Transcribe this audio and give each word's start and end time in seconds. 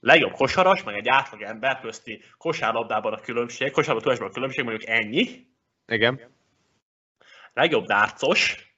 legjobb 0.00 0.32
kosaras, 0.32 0.82
meg 0.82 0.96
egy 0.96 1.08
átlag 1.08 1.42
ember 1.42 1.80
közti 1.80 2.22
kosárlabdában 2.38 3.12
a 3.12 3.20
különbség, 3.20 3.70
kosárlabda 3.70 4.02
tudásban 4.02 4.28
a 4.28 4.32
különbség 4.32 4.64
mondjuk 4.64 4.88
ennyi. 4.88 5.46
Igen. 5.86 6.20
Legjobb 7.52 7.86
dárcos, 7.86 8.70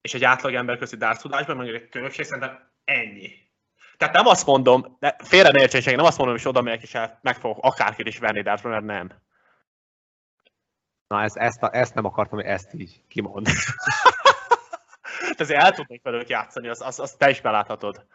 és 0.00 0.14
egy 0.14 0.24
átlag 0.24 0.54
ember 0.54 0.78
közti 0.78 0.96
dárcudásban 0.96 1.56
mondjuk 1.56 1.82
egy 1.82 1.88
különbség 1.88 2.24
szerintem 2.24 2.72
ennyi. 2.84 3.42
Tehát 3.96 4.14
nem 4.14 4.26
azt 4.26 4.46
mondom, 4.46 4.96
de 4.98 5.16
félre 5.24 5.50
ne 5.50 5.60
értsék, 5.60 5.96
nem 5.96 6.04
azt 6.04 6.18
mondom, 6.18 6.36
hogy 6.36 6.48
oda 6.48 6.62
megyek 6.62 6.82
és 6.82 6.98
meg 7.20 7.36
fogok 7.36 7.64
akárkit 7.64 8.06
is 8.06 8.18
venni 8.18 8.42
dárcról, 8.42 8.72
mert 8.72 8.84
nem. 8.84 9.22
Na, 11.06 11.22
ezt, 11.22 11.36
ezt, 11.36 11.62
ezt 11.62 11.94
nem 11.94 12.04
akartam, 12.04 12.38
hogy 12.38 12.46
ezt 12.46 12.74
így 12.74 13.04
kimond. 13.08 13.46
azért 15.40 15.62
el 15.62 15.72
tudnék 15.72 16.02
velük 16.02 16.28
játszani, 16.28 16.68
azt 16.68 16.82
az, 16.82 17.00
az 17.00 17.12
te 17.12 17.30
is 17.30 17.40
beláthatod. 17.40 18.06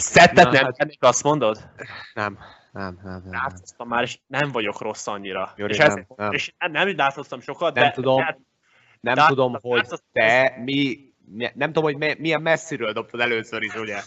Szettet 0.00 0.50
nem 0.50 0.64
hát... 0.64 0.96
azt 0.98 1.22
mondod? 1.22 1.70
Nem, 2.14 2.38
nem, 2.72 2.98
nem. 3.02 3.22
nem, 3.24 3.32
Látszottam 3.32 3.88
már, 3.88 4.02
és 4.02 4.18
nem 4.26 4.50
vagyok 4.50 4.80
rossz 4.80 5.06
annyira. 5.06 5.52
Jori, 5.56 5.72
és, 5.72 5.78
nem, 5.78 5.88
ez, 5.88 6.04
nem. 6.16 6.32
és 6.32 6.54
nem, 6.58 6.70
nem 6.70 6.96
látszottam 6.96 7.40
sokat, 7.40 7.74
nem 7.74 7.84
de... 7.84 7.90
Tudom, 7.90 8.16
de, 8.16 8.38
nem 9.00 9.14
de, 9.14 9.26
tudom, 9.26 9.52
de, 9.52 9.58
hogy 9.62 9.86
te 10.12 10.54
mi, 10.64 10.98
nem 11.54 11.72
tudom, 11.72 11.82
hogy 11.82 12.18
milyen 12.18 12.42
messziről 12.42 12.92
dobtad 12.92 13.20
először 13.20 13.62
is, 13.62 13.74
ugye? 13.74 14.02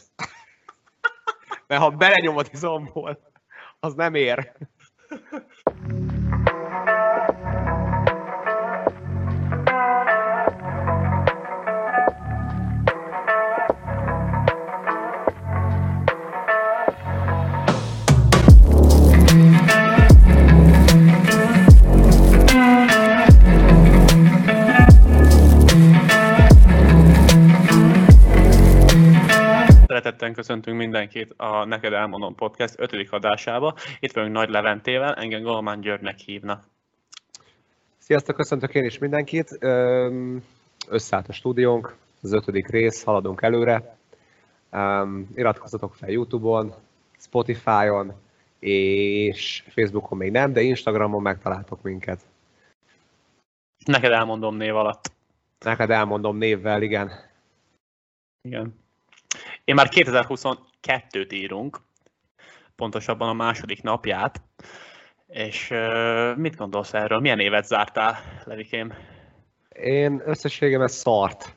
Mert 1.68 1.82
ha 1.82 1.90
belenyomod 1.90 2.50
izomból, 2.52 3.32
az 3.80 3.94
nem 3.94 4.16
ér. 4.16 4.52
Köszöntünk 30.42 30.78
mindenkit 30.78 31.34
a 31.38 31.66
Neked 31.66 31.94
Elmondom 31.94 32.36
Podcast 32.36 32.74
5. 32.78 33.08
adásába. 33.10 33.76
Itt 34.00 34.12
vagyunk 34.12 34.34
Nagy 34.34 34.50
Leventével, 34.50 35.14
engem 35.14 35.42
Galmán 35.42 35.82
Györgynek 35.82 36.18
hívnak. 36.18 36.64
Sziasztok, 37.98 38.36
köszöntök 38.36 38.76
én 38.76 38.84
is 38.84 38.98
mindenkit. 38.98 39.58
Összeállt 40.88 41.28
a 41.28 41.34
stúdiónk, 41.34 41.96
az 42.22 42.34
ötödik 42.34 42.68
rész, 42.68 43.04
haladunk 43.04 43.42
előre. 43.42 43.98
Iratkozzatok 45.36 45.96
fel 45.96 46.10
YouTube-on, 46.10 46.74
Spotify-on, 47.18 48.14
és 48.60 49.64
Facebookon 49.68 50.18
még 50.18 50.32
nem, 50.32 50.54
de 50.54 50.62
Instagramon 50.62 51.22
megtaláltok 51.22 51.82
minket. 51.82 52.20
Neked 53.86 54.12
elmondom 54.12 54.56
név 54.56 54.76
alatt. 54.76 55.12
Neked 55.60 55.90
elmondom 55.90 56.38
névvel, 56.38 56.82
igen. 56.82 57.12
Igen. 58.42 58.80
Én 59.64 59.76
már 59.76 59.88
2022-t 59.92 61.34
írunk, 61.34 61.80
pontosabban 62.76 63.30
a 63.30 63.34
második 63.34 63.82
napját, 63.82 64.42
és 65.28 65.74
mit 66.36 66.56
gondolsz 66.56 66.94
erről? 66.94 67.20
Milyen 67.20 67.40
évet 67.40 67.66
zártál, 67.66 68.20
Levikém? 68.44 68.94
Én 69.70 70.22
összességében 70.26 70.88
szart. 70.88 71.56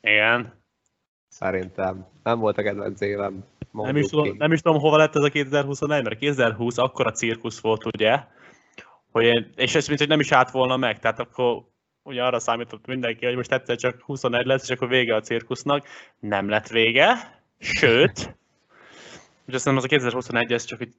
Igen. 0.00 0.60
Szerintem. 1.28 2.06
Nem 2.22 2.38
volt 2.38 2.58
a 2.58 2.62
kedvenc 2.62 3.00
évem. 3.00 3.44
Nem 3.70 3.96
is, 3.96 4.06
tudom, 4.06 4.36
nem 4.36 4.52
is 4.52 4.60
tudom, 4.60 4.80
hova 4.80 4.96
lett 4.96 5.16
ez 5.16 5.22
a 5.22 5.28
2021, 5.28 6.02
mert 6.02 6.18
2020 6.18 6.78
akkor 6.78 7.06
a 7.06 7.12
cirkusz 7.12 7.60
volt, 7.60 7.84
ugye? 7.84 8.24
Hogy 9.10 9.24
én, 9.24 9.52
és 9.56 9.74
ez 9.74 9.86
mint, 9.86 9.98
hogy 9.98 10.08
nem 10.08 10.20
is 10.20 10.32
állt 10.32 10.50
volna 10.50 10.76
meg, 10.76 10.98
tehát 10.98 11.18
akkor 11.18 11.62
ugye 12.02 12.24
arra 12.24 12.38
számított 12.38 12.86
mindenki, 12.86 13.24
hogy 13.24 13.36
most 13.36 13.52
egyszer 13.52 13.76
csak 13.76 14.00
21 14.00 14.46
lesz, 14.46 14.62
és 14.62 14.70
akkor 14.70 14.88
vége 14.88 15.14
a 15.14 15.20
cirkusznak. 15.20 15.86
Nem 16.18 16.48
lett 16.48 16.68
vége, 16.68 17.41
sőt, 17.62 18.36
és 19.44 19.54
azt 19.54 19.66
az 19.66 19.84
a 19.84 19.88
2021 19.88 20.52
ez 20.52 20.64
csak 20.64 20.78
hogy 20.78 20.92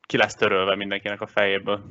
ki 0.00 0.16
lesz 0.16 0.34
törölve 0.34 0.76
mindenkinek 0.76 1.20
a 1.20 1.26
fejéből. 1.26 1.82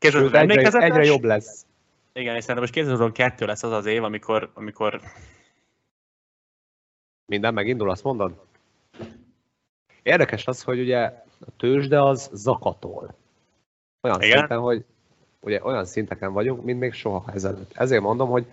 Sőt, 0.00 0.34
egyre, 0.34 0.80
egyre 0.80 1.04
jobb 1.04 1.24
lesz. 1.24 1.66
Igen, 2.12 2.34
és 2.34 2.40
szerintem 2.40 2.62
most 2.62 2.72
2022 2.72 3.46
lesz 3.46 3.62
az 3.62 3.72
az 3.72 3.86
év, 3.86 4.04
amikor, 4.04 4.50
amikor... 4.54 5.00
Minden 7.26 7.54
megindul, 7.54 7.90
azt 7.90 8.02
mondod? 8.04 8.46
Érdekes 10.02 10.46
az, 10.46 10.62
hogy 10.62 10.80
ugye 10.80 10.98
a 11.40 11.56
tőzsde 11.56 12.02
az 12.02 12.30
zakatol. 12.32 13.14
Olyan 14.00 14.22
Igen? 14.22 14.38
szinten, 14.38 14.58
hogy 14.58 14.84
ugye 15.40 15.64
olyan 15.64 15.84
szinteken 15.84 16.32
vagyunk, 16.32 16.64
mint 16.64 16.78
még 16.78 16.92
soha 16.92 17.32
ezelőtt. 17.32 17.72
Ezért 17.74 18.02
mondom, 18.02 18.28
hogy 18.28 18.46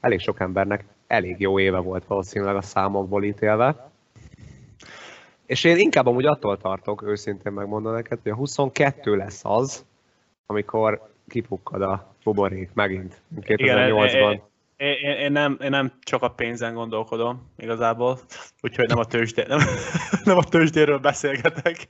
elég 0.00 0.20
sok 0.20 0.40
embernek 0.40 0.84
elég 1.06 1.40
jó 1.40 1.58
éve 1.58 1.78
volt 1.78 2.06
valószínűleg 2.06 2.56
a 2.56 2.62
számokból 2.62 3.24
ítélve. 3.24 3.90
És 5.46 5.64
én 5.64 5.78
inkább 5.78 6.06
amúgy 6.06 6.26
attól 6.26 6.56
tartok, 6.56 7.02
őszintén 7.02 7.52
megmondom 7.52 7.92
neked, 7.92 8.18
hogy 8.22 8.32
a 8.32 8.34
22 8.34 9.16
lesz 9.16 9.40
az, 9.44 9.84
amikor 10.46 11.08
kipukkad 11.28 11.82
a 11.82 12.14
buborék 12.24 12.70
megint 12.74 13.22
2008-ban. 13.40 14.40
Én, 14.76 14.92
én, 14.92 15.10
én, 15.10 15.32
nem, 15.32 15.58
én 15.62 15.70
nem 15.70 15.92
csak 16.00 16.22
a 16.22 16.28
pénzen 16.28 16.74
gondolkodom 16.74 17.52
igazából, 17.56 18.18
úgyhogy 18.60 18.88
nem 18.88 18.98
a, 18.98 19.04
tőzsdé, 19.04 19.44
nem, 19.48 19.60
nem 20.24 20.36
a 20.36 20.44
tőzsdéről 20.44 20.98
beszélgetek, 20.98 21.86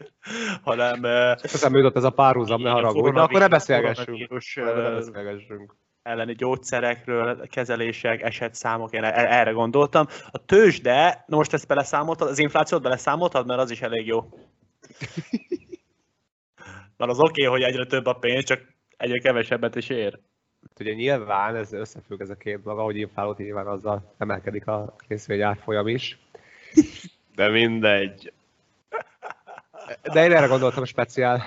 hanem... 0.62 1.02
Csak 1.34 1.72
jutott 1.72 1.96
ez 1.96 2.04
a 2.04 2.10
párhuzam, 2.10 2.62
ne 2.62 2.70
haragudj, 2.70 3.10
de 3.10 3.20
akkor 3.20 3.40
ne 3.40 3.48
beszélgessünk. 3.48 4.28
Ne 4.54 4.90
beszélgessünk 4.90 5.74
elleni 6.06 6.34
gyógyszerekről, 6.34 7.46
kezelések, 7.48 8.22
esetszámok, 8.22 8.92
én 8.92 9.04
e- 9.04 9.38
erre 9.38 9.50
gondoltam. 9.50 10.06
A 10.30 10.44
tőzsde, 10.44 11.24
na 11.26 11.36
most 11.36 11.52
ezt 11.52 11.66
beleszámoltad, 11.66 12.28
az 12.28 12.38
inflációt 12.38 12.82
beleszámoltad, 12.82 13.46
mert 13.46 13.60
az 13.60 13.70
is 13.70 13.80
elég 13.80 14.06
jó. 14.06 14.20
Mert 16.96 17.10
az 17.10 17.18
oké, 17.18 17.46
okay, 17.46 17.60
hogy 17.60 17.70
egyre 17.72 17.86
több 17.86 18.06
a 18.06 18.12
pénz, 18.12 18.44
csak 18.44 18.60
egyre 18.96 19.18
kevesebbet 19.18 19.74
is 19.74 19.88
ér. 19.88 20.18
Hát 20.68 20.80
ugye 20.80 20.92
nyilván 20.92 21.56
ez 21.56 21.72
összefügg 21.72 22.20
ez 22.20 22.30
a 22.30 22.34
két 22.34 22.62
dolog, 22.62 22.78
ahogy 22.78 22.96
inflálódott, 22.96 23.38
nyilván 23.38 23.66
azzal 23.66 24.14
emelkedik 24.18 24.66
a 24.66 24.94
részvény 25.08 25.42
árfolyam 25.42 25.88
is. 25.88 26.18
De 27.34 27.48
mindegy. 27.48 28.32
De 30.02 30.24
én 30.24 30.32
erre 30.32 30.46
gondoltam 30.46 30.84
speciál, 30.84 31.42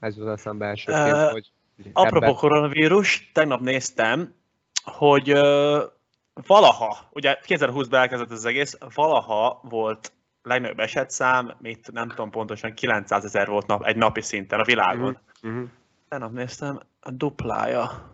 ez 0.00 0.18
az 0.18 0.26
eszembe 0.26 0.66
elsőként, 0.66 1.12
uh, 1.12 1.30
hogy 1.30 1.52
Apropó 1.92 2.34
koronavírus, 2.34 3.30
tegnap 3.32 3.60
néztem, 3.60 4.34
hogy 4.84 5.32
uh, 5.32 5.82
valaha, 6.46 7.08
ugye 7.10 7.38
2020-ban 7.46 7.92
elkezdett 7.92 8.30
az 8.30 8.44
egész, 8.44 8.78
valaha 8.94 9.60
volt 9.62 10.12
legnagyobb 10.42 10.78
esetszám, 10.78 11.54
mit 11.58 11.92
nem 11.92 12.08
tudom 12.08 12.30
pontosan, 12.30 12.74
900 12.74 13.24
ezer 13.24 13.46
volt 13.46 13.66
nap, 13.66 13.84
egy 13.84 13.96
napi 13.96 14.20
szinten 14.20 14.60
a 14.60 14.64
világon. 14.64 15.18
Uh-huh. 15.42 15.68
Tegnap 16.08 16.32
néztem, 16.32 16.80
a 17.00 17.10
duplája. 17.10 18.12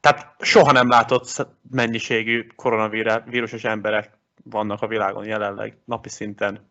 Tehát 0.00 0.34
soha 0.38 0.72
nem 0.72 0.88
látott 0.88 1.46
mennyiségű 1.70 2.46
koronavírusos 2.56 3.64
emberek 3.64 4.18
vannak 4.44 4.82
a 4.82 4.86
világon 4.86 5.24
jelenleg, 5.24 5.78
napi 5.84 6.08
szinten. 6.08 6.68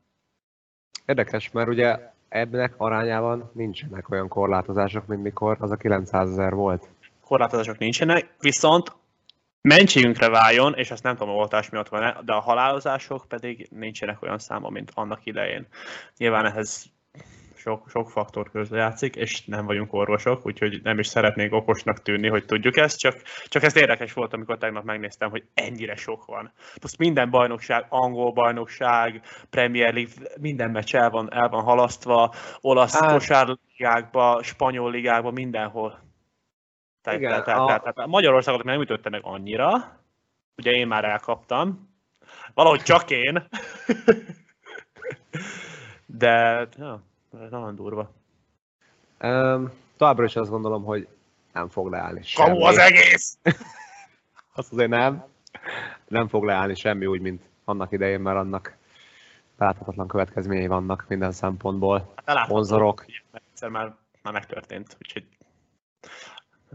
Érdekes, 1.06 1.52
mert 1.52 1.70
ugye 1.70 2.09
ebnek 2.30 2.74
arányában 2.78 3.52
nincsenek 3.54 4.10
olyan 4.10 4.28
korlátozások, 4.28 5.06
mint 5.06 5.22
mikor 5.22 5.58
az 5.60 5.72
a 5.72 5.76
900 5.76 6.30
ezer 6.30 6.54
volt. 6.54 6.90
Korlátozások 7.22 7.78
nincsenek, 7.78 8.36
viszont 8.40 8.92
mentségünkre 9.62 10.30
váljon, 10.30 10.74
és 10.74 10.92
ezt 10.92 11.04
nem 11.04 11.16
tudom, 11.16 11.34
a 11.34 11.38
oltás 11.38 11.70
miatt 11.70 11.90
van 11.90 12.18
de 12.26 12.34
a 12.34 12.40
halálozások 12.40 13.26
pedig 13.28 13.68
nincsenek 13.72 14.22
olyan 14.22 14.40
száma, 14.40 14.70
mint 14.70 14.92
annak 14.94 15.26
idején. 15.26 15.68
Nyilván 16.18 16.46
ehhez 16.46 16.86
sok, 17.60 17.90
sok 17.90 18.10
faktor 18.10 18.52
játszik, 18.72 19.16
és 19.16 19.46
nem 19.46 19.66
vagyunk 19.66 19.94
orvosok, 19.94 20.46
úgyhogy 20.46 20.80
nem 20.84 21.00
is 21.00 21.08
szeretnék 21.08 21.54
okosnak 21.54 22.02
tűnni, 22.02 22.28
hogy 22.28 22.46
tudjuk 22.46 22.78
ezt, 22.78 23.00
csak, 23.00 23.22
csak 23.48 23.64
ez 23.64 23.76
érdekes 23.76 24.14
volt, 24.14 24.34
amikor 24.34 24.58
tegnap 24.58 24.84
megnéztem, 24.84 25.30
hogy 25.30 25.44
ennyire 25.54 25.96
sok 25.96 26.26
van. 26.26 26.52
Most 26.82 26.98
minden 26.98 27.30
bajnokság, 27.30 27.86
angol 27.90 28.32
bajnokság, 28.32 29.22
Premier 29.50 29.94
League, 29.94 30.14
minden 30.40 30.72
meccs 30.72 30.96
el 30.96 31.10
van, 31.10 31.34
el 31.34 31.50
van 31.50 31.64
halasztva, 31.64 32.34
olasz 32.62 33.00
hát, 33.00 33.12
kosárligákba, 33.12 34.44
spanyol 34.44 34.92
ligákba, 34.92 35.32
mindenhol. 35.32 36.00
Tehát, 37.02 37.20
igen, 37.20 37.44
tehát, 37.44 37.60
a... 37.60 37.66
tehát, 37.66 37.82
tehát 37.82 38.10
Magyarországot 38.10 38.64
nem 38.64 38.82
ütötte 38.82 39.10
meg 39.10 39.22
annyira, 39.24 40.00
ugye 40.58 40.72
én 40.72 40.88
már 40.88 41.04
elkaptam, 41.04 41.90
valahogy 42.54 42.82
csak 42.82 43.10
én, 43.10 43.48
de 46.20 46.68
ja, 46.78 47.08
nagyon 47.32 47.76
durva. 47.76 48.12
Um, 49.22 49.72
továbbra 49.98 50.24
is 50.24 50.36
azt 50.36 50.50
gondolom, 50.50 50.84
hogy 50.84 51.08
nem 51.54 51.70
fog 51.70 51.90
leállni 51.90 52.24
semmi. 52.24 52.50
Kamu 52.50 52.64
az 52.64 52.78
egész! 52.78 53.38
azt 54.56 54.72
azért 54.74 54.90
nem. 54.90 55.26
Nem 56.08 56.28
fog 56.28 56.44
leállni 56.44 56.76
semmi 56.76 57.06
úgy, 57.06 57.22
mint 57.22 57.44
annak 57.64 57.92
idején, 57.92 58.20
mert 58.20 58.38
annak 58.38 58.78
láthatatlan 59.58 60.08
következményei 60.08 60.68
vannak 60.68 61.06
minden 61.08 61.32
szempontból. 61.32 62.14
Hát 62.26 62.48
Vonzorok. 62.48 63.06
Egyszer 63.32 63.70
már, 63.70 63.96
már 64.24 64.34
megtörtént, 64.34 64.98
úgyhogy 65.00 65.28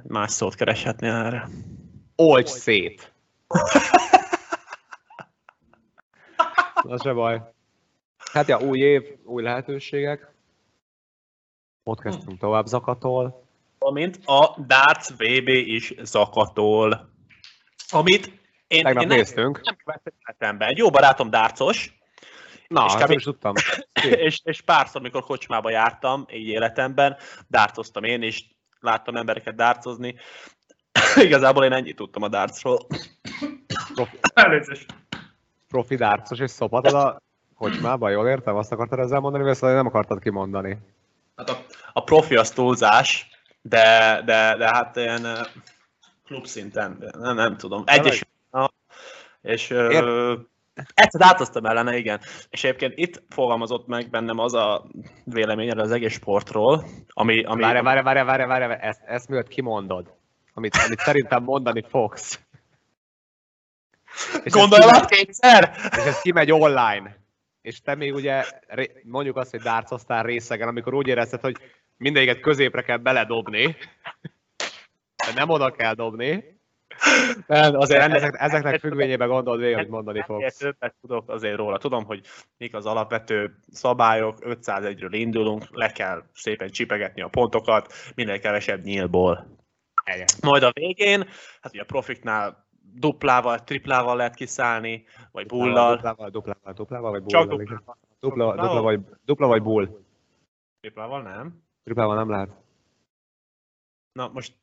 más 0.03 0.31
szót 0.31 0.55
kereshetnél 0.55 1.12
erre. 1.12 1.49
Olcs 2.17 2.49
szét! 2.49 3.12
Na 6.83 6.99
se 6.99 7.12
baj. 7.12 7.43
Hát 8.33 8.49
ja, 8.49 8.61
új 8.61 8.79
év, 8.79 9.17
új 9.25 9.43
lehetőségek. 9.43 10.34
Kezdtünk 11.93 12.39
tovább 12.39 12.67
zakatol. 12.67 13.45
Amint 13.79 14.19
a 14.25 14.55
Darts 14.67 15.09
VB 15.11 15.49
is 15.49 15.95
zakatol. 16.03 17.13
Amit 17.91 18.43
én, 18.67 18.83
Tegnap 18.83 19.03
én 19.03 19.09
nem, 19.09 19.17
néztünk. 19.17 19.61
nem 19.63 19.77
követtem 19.85 20.13
életemben. 20.27 20.69
Egy 20.69 20.79
jó 20.79 20.91
barátom 20.91 21.31
dárcos, 21.31 21.99
Na, 22.69 22.85
és 22.85 22.93
ezt 22.93 22.97
kb- 22.97 23.09
nem 23.09 23.17
is 23.17 23.25
tudtam. 23.25 23.53
és, 24.27 24.41
és 24.45 24.61
párszor, 24.61 25.01
mikor 25.03 25.23
kocsmába 25.23 25.71
jártam, 25.71 26.27
így 26.33 26.49
életemben, 26.49 27.17
dárcoztam 27.49 28.05
én 28.05 28.23
is, 28.23 28.57
láttam 28.81 29.17
embereket 29.17 29.55
dárcozni. 29.55 30.15
Igazából 31.17 31.65
én 31.65 31.73
ennyit 31.73 31.97
tudtam 31.97 32.23
a 32.23 32.29
dárcról. 32.29 32.87
Profi, 33.95 34.19
profi 35.69 35.97
dárcos 35.97 36.39
és 36.39 36.51
szopatod 36.51 36.95
a 36.95 37.21
kocsmába, 37.57 38.09
jól 38.09 38.29
értem? 38.29 38.57
Azt 38.57 38.73
akartad 38.73 38.99
ezzel 38.99 39.21
mondani, 39.21 39.43
vagy 39.43 39.53
ezt 39.53 39.61
nem 39.61 39.87
akartad 39.87 40.21
kimondani? 40.21 40.79
Hát 41.37 41.51
a, 41.51 41.65
a 41.96 42.02
profi 42.02 42.37
az 42.37 42.50
túlzás, 42.50 43.29
de, 43.62 44.20
de, 44.25 44.56
de 44.56 44.67
hát 44.67 44.96
ilyen 44.96 45.25
uh, 45.25 45.46
klub 46.26 46.46
szinten, 46.46 47.11
nem, 47.19 47.35
nem 47.35 47.56
tudom. 47.56 47.82
Egyes, 47.87 48.25
és 49.43 49.70
uh, 49.70 50.38
egyszer 50.94 51.20
átoztam 51.23 51.64
ellene, 51.67 51.96
igen. 51.96 52.20
És 52.50 52.64
egyébként 52.64 52.93
itt 52.96 53.23
fogalmazott 53.29 53.87
meg 53.87 54.11
bennem 54.11 54.38
az 54.38 54.55
a 54.55 54.87
véleményed 55.25 55.79
az 55.79 55.91
egész 55.91 56.12
sportról, 56.12 56.85
ami... 57.08 57.44
ami 57.44 57.62
Várj, 57.62 57.81
várj, 57.81 58.00
várj, 58.00 58.20
várj, 58.20 58.44
várj, 58.44 58.73
ezt, 58.81 59.00
ezt 59.06 59.29
miért 59.29 59.49
kimondod? 59.49 60.14
Amit, 60.55 60.76
amit 60.87 60.99
szerintem 60.99 61.43
mondani 61.43 61.85
fogsz. 61.88 62.41
És 64.43 64.52
át 64.70 65.06
kétszer! 65.06 65.76
És 65.91 66.05
ez 66.05 66.20
kimegy 66.20 66.52
online. 66.52 67.17
És 67.62 67.81
te 67.81 67.94
még 67.94 68.14
ugye, 68.14 68.44
mondjuk 69.02 69.37
azt, 69.37 69.50
hogy 69.50 69.61
dárcoztál 69.61 70.23
részegen, 70.23 70.69
amikor 70.69 70.94
úgy 70.94 71.06
érezted, 71.06 71.41
hogy 71.41 71.56
mindegyiket 71.96 72.41
középre 72.41 72.82
kell 72.82 72.96
beledobni, 72.96 73.76
de 75.26 75.32
nem 75.35 75.49
oda 75.49 75.70
kell 75.70 75.94
dobni. 75.94 76.52
Nem, 77.46 77.75
Azért 77.75 78.12
ezek, 78.12 78.35
ezeknek 78.38 78.81
függvényében 78.81 79.29
gondold 79.29 79.61
végig, 79.61 79.76
hogy 79.76 79.88
mondani 79.88 80.23
fogsz. 80.26 80.56
többet 80.56 80.94
tudok 81.00 81.31
azért 81.31 81.56
róla. 81.56 81.79
Tudom, 81.79 82.05
hogy 82.05 82.20
mik 82.56 82.75
az 82.75 82.87
alapvető 82.87 83.58
szabályok, 83.70 84.38
501-ről 84.41 85.08
indulunk, 85.11 85.64
le 85.70 85.88
kell 85.93 86.23
szépen 86.35 86.69
csipegetni 86.69 87.23
a 87.23 87.29
pontokat, 87.29 87.93
minél 88.14 88.41
kevesebb 88.41 88.85
nyílból. 88.85 89.46
Igen. 90.14 90.26
Majd 90.43 90.62
a 90.62 90.70
végén, 90.73 91.19
hát 91.61 91.73
ugye 91.73 91.82
a 91.82 91.85
profiknál 91.85 92.67
duplával, 92.94 93.64
triplával 93.64 94.17
lehet 94.17 94.35
kiszállni, 94.35 95.05
vagy 95.32 95.46
bullal. 95.46 95.94
Duplával, 95.94 96.31
duplával, 96.31 96.73
duplával, 96.73 97.11
vagy 97.11 97.25
Csak 97.26 97.49
bullal. 97.49 97.62
igen. 97.62 97.76
duplával. 97.76 97.96
Dupla, 98.20 98.55
dupla, 98.55 98.82
vagy, 98.82 99.00
dupla 99.25 99.46
vagy 99.46 99.62
bull. 99.62 99.88
Triplával 100.81 101.23
nem. 101.23 101.64
Triplával 101.85 102.17
nem 102.17 102.31
lehet. 102.31 102.51
Na 104.13 104.29
most 104.29 104.55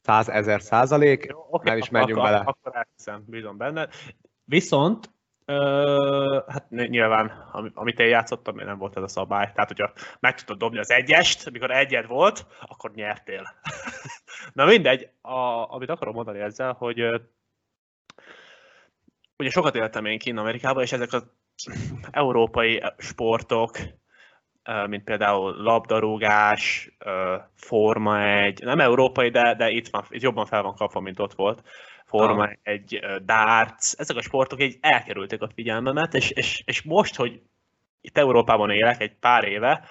100 0.00 0.28
ezer 0.28 0.62
százalék, 0.62 1.24
Jó, 1.24 1.46
oké, 1.50 1.68
nem 1.68 1.78
is 1.78 1.88
megyünk 1.88 2.18
akkor, 2.18 2.30
bele. 2.30 2.44
Akkor 2.44 2.76
elhiszem, 2.76 3.24
bízom 3.26 3.56
benne. 3.56 3.88
Viszont, 4.44 5.10
ö, 5.44 6.40
hát 6.48 6.70
ny- 6.70 6.88
nyilván, 6.88 7.48
ami- 7.52 7.70
amit 7.74 7.98
én 7.98 8.08
játszottam, 8.08 8.56
nem 8.56 8.78
volt 8.78 8.96
ez 8.96 9.02
a 9.02 9.08
szabály. 9.08 9.52
Tehát, 9.52 9.68
hogyha 9.68 9.92
meg 10.20 10.34
tudod 10.34 10.58
dobni 10.58 10.78
az 10.78 10.90
egyest, 10.90 11.46
amikor 11.46 11.70
egyed 11.70 12.06
volt, 12.06 12.46
akkor 12.60 12.90
nyertél. 12.94 13.42
Na 14.52 14.64
mindegy, 14.64 15.08
a, 15.20 15.72
amit 15.74 15.90
akarom 15.90 16.14
mondani 16.14 16.38
ezzel, 16.38 16.72
hogy 16.72 17.00
ugye 19.38 19.50
sokat 19.50 19.74
éltem 19.74 20.04
én 20.04 20.18
kint 20.18 20.38
Amerikában, 20.38 20.82
és 20.82 20.92
ezek 20.92 21.12
az 21.12 21.26
európai 22.10 22.82
sportok, 22.98 23.78
mint 24.86 25.04
például 25.04 25.62
labdarúgás, 25.62 26.90
Forma 27.54 28.22
1, 28.22 28.62
nem 28.62 28.80
európai, 28.80 29.30
de, 29.30 29.54
de 29.54 29.70
itt, 29.70 29.88
van, 29.88 30.04
itt 30.08 30.22
jobban 30.22 30.46
fel 30.46 30.62
van 30.62 30.74
kapva, 30.74 31.00
mint 31.00 31.20
ott 31.20 31.34
volt. 31.34 31.62
Forma. 32.04 32.50
1, 32.62 32.98
ö, 33.02 33.16
darts, 33.24 33.92
ezek 33.96 34.16
a 34.16 34.22
sportok 34.22 34.62
így 34.62 34.78
elkerülték 34.80 35.42
a 35.42 35.50
figyelmemet, 35.54 36.14
és, 36.14 36.30
és, 36.30 36.62
és 36.66 36.82
most, 36.82 37.16
hogy 37.16 37.40
itt 38.00 38.18
Európában 38.18 38.70
élek 38.70 39.00
egy 39.00 39.14
pár 39.14 39.44
éve, 39.44 39.88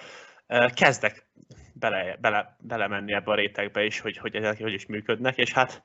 kezdek 0.74 1.26
bele, 1.72 2.16
bele, 2.20 2.56
belemenni 2.60 3.12
ebbe 3.12 3.30
a 3.30 3.34
rétegbe 3.34 3.84
is, 3.84 4.00
hogy, 4.00 4.16
hogy 4.16 4.36
ezek 4.36 4.62
hogy 4.62 4.72
is 4.72 4.86
működnek, 4.86 5.36
és 5.36 5.52
hát 5.52 5.82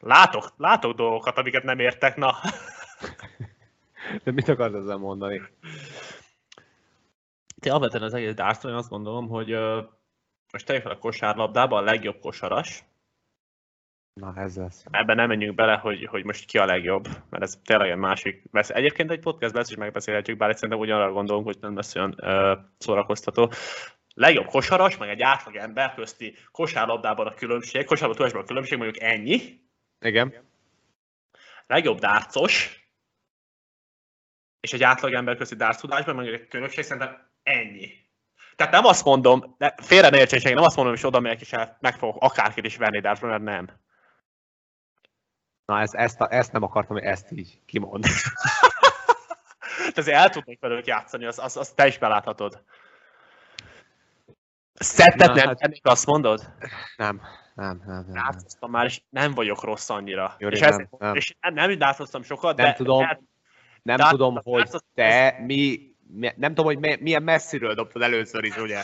látok, 0.00 0.52
látok 0.56 0.96
dolgokat, 0.96 1.38
amiket 1.38 1.62
nem 1.62 1.78
értek, 1.78 2.16
na. 2.16 2.34
De 4.24 4.32
mit 4.32 4.48
akarsz 4.48 4.74
ezzel 4.74 4.96
mondani? 4.96 5.42
Te 7.62 7.70
alapvetően 7.70 8.02
az 8.02 8.14
egész 8.14 8.34
dartson 8.34 8.70
én 8.70 8.76
azt 8.76 8.88
gondolom, 8.88 9.28
hogy 9.28 9.50
most 10.52 10.66
tegyük 10.66 10.82
fel 10.82 10.92
a 10.92 10.98
kosárlabdába 10.98 11.76
a 11.76 11.80
legjobb 11.80 12.20
kosaras. 12.20 12.84
Na, 14.20 14.32
ez 14.36 14.56
lesz. 14.56 14.84
Ebben 14.90 15.16
nem 15.16 15.28
menjünk 15.28 15.54
bele, 15.54 15.76
hogy, 15.76 16.04
hogy 16.04 16.24
most 16.24 16.44
ki 16.44 16.58
a 16.58 16.64
legjobb, 16.64 17.08
mert 17.30 17.42
ez 17.42 17.58
tényleg 17.64 17.90
egy 17.90 17.96
másik. 17.96 18.50
Besz... 18.50 18.70
Egyébként 18.70 19.10
egy 19.10 19.20
podcast 19.20 19.54
lesz 19.54 19.70
is 19.70 19.76
megbeszélhetjük, 19.76 20.36
bár 20.36 20.54
szerintem 20.54 20.78
ugyanarra 20.78 21.12
gondolunk, 21.12 21.46
hogy 21.46 21.56
nem 21.60 21.76
lesz 21.76 21.94
olyan 21.94 22.14
ö, 22.16 22.56
szórakoztató. 22.78 23.52
Legjobb 24.14 24.46
kosaras, 24.46 24.96
meg 24.96 25.08
egy 25.08 25.22
átlag 25.22 25.56
ember 25.56 25.94
közti 25.94 26.36
kosárlabdában 26.50 27.26
a 27.26 27.34
különbség, 27.34 27.84
kosárlabdában 27.84 28.42
a 28.42 28.44
különbség 28.44 28.78
mondjuk 28.78 29.02
ennyi. 29.02 29.60
Igen. 30.00 30.34
Legjobb 31.66 31.98
dárcos, 31.98 32.86
és 34.60 34.72
egy 34.72 34.82
átlag 34.82 35.12
ember 35.12 35.36
közti 35.36 35.54
dárcudásban 35.54 36.14
mondjuk 36.14 36.40
egy 36.40 36.48
különbség 36.48 36.84
szerintem 36.84 37.30
ennyi. 37.42 38.00
Tehát 38.56 38.72
nem 38.72 38.84
azt 38.84 39.04
mondom, 39.04 39.54
de 39.58 39.74
félre 39.76 40.08
ne 40.08 40.18
értsék, 40.18 40.54
nem 40.54 40.62
azt 40.64 40.76
mondom, 40.76 40.94
hogy 40.94 41.06
oda 41.06 41.20
megyek 41.20 41.40
és 41.40 41.54
meg 41.80 41.94
fogok 41.94 42.22
akárkit 42.22 42.64
is 42.64 42.76
venni 42.76 43.00
dárcban, 43.00 43.30
mert 43.30 43.42
nem. 43.42 43.80
Na, 45.64 45.80
ezt, 45.80 45.94
ezt, 45.94 46.20
a, 46.20 46.32
ezt 46.32 46.52
nem 46.52 46.62
akartam, 46.62 46.96
hogy 46.96 47.04
ezt 47.04 47.30
így 47.30 47.60
kimond. 47.66 48.04
Tehát 49.78 49.98
azért 49.98 50.16
el 50.16 50.28
tudnék 50.30 50.60
velük 50.60 50.86
játszani, 50.86 51.24
azt 51.24 51.38
az, 51.38 51.56
az 51.56 51.70
te 51.70 51.86
is 51.86 51.98
beláthatod. 51.98 52.62
Szettet 54.74 55.28
Na, 55.28 55.34
nem 55.34 55.46
hát- 55.46 55.58
tennék, 55.58 55.86
azt 55.86 56.06
mondod? 56.06 56.52
Nem, 56.96 57.20
nem, 57.54 57.82
nem, 57.86 58.04
nem. 58.08 58.34
nem. 58.60 58.70
Már, 58.70 58.84
és 58.84 59.02
nem 59.08 59.34
vagyok 59.34 59.62
rossz 59.62 59.88
annyira. 59.88 60.34
Gyuri, 60.38 60.54
és, 60.54 60.60
nem, 60.60 60.68
ezért- 60.72 60.98
nem. 60.98 61.14
és 61.14 61.36
nem, 61.40 61.54
nem 61.54 61.70
játszottam 61.70 62.22
sokat, 62.22 62.56
Nem 62.56 62.66
de, 62.66 62.72
tudom. 62.74 63.06
de 63.82 63.96
Nem 63.96 64.08
tudom, 64.08 64.38
hogy 64.42 64.70
te 64.94 65.36
mi, 65.40 65.91
nem 66.18 66.54
tudom, 66.54 66.64
hogy 66.64 66.78
mi, 66.78 66.96
milyen 67.00 67.22
messziről 67.22 67.74
dobtad 67.74 68.02
először 68.02 68.44
is, 68.44 68.56
ugye? 68.56 68.82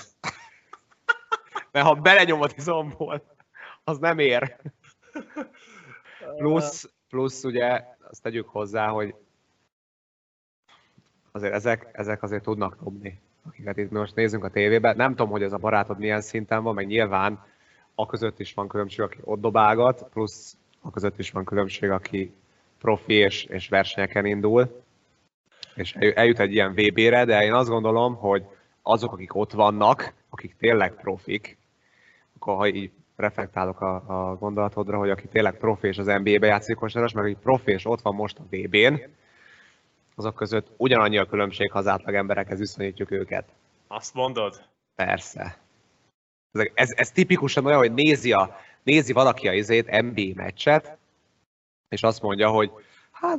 Mert 1.70 1.86
ha 1.86 1.94
belenyomod 1.94 2.52
izomból, 2.56 3.22
az 3.84 3.98
nem 3.98 4.18
ér. 4.18 4.56
Plusz, 6.36 6.90
plusz 7.08 7.44
ugye, 7.44 7.84
azt 8.10 8.22
tegyük 8.22 8.48
hozzá, 8.48 8.88
hogy 8.88 9.14
azért 11.32 11.52
ezek, 11.52 11.88
ezek 11.92 12.22
azért 12.22 12.42
tudnak 12.42 12.76
dobni, 12.82 13.20
akiket 13.46 13.76
itt 13.76 13.90
most 13.90 14.14
nézünk 14.14 14.44
a 14.44 14.50
tévében. 14.50 14.96
Nem 14.96 15.10
tudom, 15.10 15.30
hogy 15.30 15.42
ez 15.42 15.52
a 15.52 15.58
barátod 15.58 15.98
milyen 15.98 16.20
szinten 16.20 16.62
van, 16.62 16.74
meg 16.74 16.86
nyilván 16.86 17.44
a 17.94 18.06
között 18.06 18.40
is 18.40 18.54
van 18.54 18.68
különbség, 18.68 19.00
aki 19.00 19.18
ott 19.24 19.40
dobálgat, 19.40 20.06
plusz 20.12 20.56
a 20.80 20.90
között 20.90 21.18
is 21.18 21.30
van 21.30 21.44
különbség, 21.44 21.90
aki 21.90 22.32
profi 22.78 23.12
és, 23.12 23.44
és 23.44 23.68
versenyeken 23.68 24.26
indul, 24.26 24.82
és 25.78 25.92
el- 25.92 26.12
eljut 26.12 26.38
egy 26.38 26.52
ilyen 26.52 26.72
VB-re, 26.72 27.24
de 27.24 27.44
én 27.44 27.52
azt 27.52 27.68
gondolom, 27.68 28.14
hogy 28.14 28.44
azok, 28.82 29.12
akik 29.12 29.34
ott 29.34 29.52
vannak, 29.52 30.12
akik 30.28 30.56
tényleg 30.58 30.94
profik, 30.94 31.58
akkor 32.34 32.56
ha 32.56 32.66
így 32.66 32.90
reflektálok 33.16 33.80
a, 33.80 33.94
a 33.94 34.36
gondolatodra, 34.36 34.98
hogy 34.98 35.10
aki 35.10 35.26
tényleg 35.26 35.58
profi 35.58 35.86
és 35.86 35.98
az 35.98 36.06
NBA-be 36.06 36.46
játszik 36.46 36.76
kosaras, 36.76 37.12
meg 37.12 37.24
aki 37.24 37.36
profi 37.42 37.70
és 37.70 37.84
ott 37.84 38.00
van 38.00 38.14
most 38.14 38.38
a 38.38 38.42
VB-n, 38.50 38.94
azok 40.14 40.34
között 40.34 40.66
ugyanannyi 40.76 41.18
a 41.18 41.26
különbség, 41.26 41.70
ha 41.70 41.78
az 41.78 41.86
átlag 41.86 42.14
emberekhez 42.14 42.58
viszonyítjuk 42.58 43.10
őket. 43.10 43.48
azt 43.86 44.14
mondod. 44.14 44.62
Persze. 44.94 45.58
Ez, 46.52 46.68
ez, 46.74 46.92
ez 46.96 47.10
tipikusan 47.10 47.66
olyan, 47.66 47.78
hogy 47.78 47.94
nézi, 47.94 48.32
a, 48.32 48.56
nézi 48.82 49.12
valaki 49.12 49.48
a 49.48 49.52
izét, 49.52 50.00
NBA 50.00 50.42
meccset, 50.42 50.96
és 51.88 52.02
azt 52.02 52.22
mondja, 52.22 52.48
hogy 52.48 52.70
hát 53.10 53.38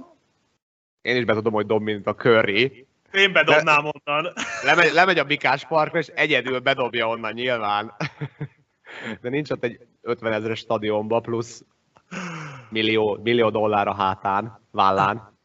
én 1.02 1.16
is 1.16 1.26
be 1.26 1.34
tudom, 1.34 1.54
hogy 1.54 1.66
dob, 1.66 1.82
mint 1.82 2.08
a 2.08 2.16
Curry. 2.16 2.88
Én 3.12 3.34
bedobnám 3.34 3.86
onnan. 3.86 4.34
Lemegy, 4.64 4.94
lemegy 4.94 5.20
a 5.20 5.24
Bikás 5.24 5.66
parkra, 5.66 6.00
és 6.00 6.08
egyedül 6.08 6.60
bedobja 6.60 7.08
onnan 7.08 7.34
nyilván. 7.34 7.94
De 9.22 9.30
nincs 9.30 9.50
ott 9.50 9.64
egy 9.64 9.80
50 10.02 10.34
ezeres 10.34 10.60
stadionba, 10.60 11.20
plusz 11.20 11.64
millió, 12.70 13.20
millió 13.24 13.50
dollár 13.50 13.88
a 13.88 13.94
hátán, 13.94 14.66
vállán. 14.72 15.38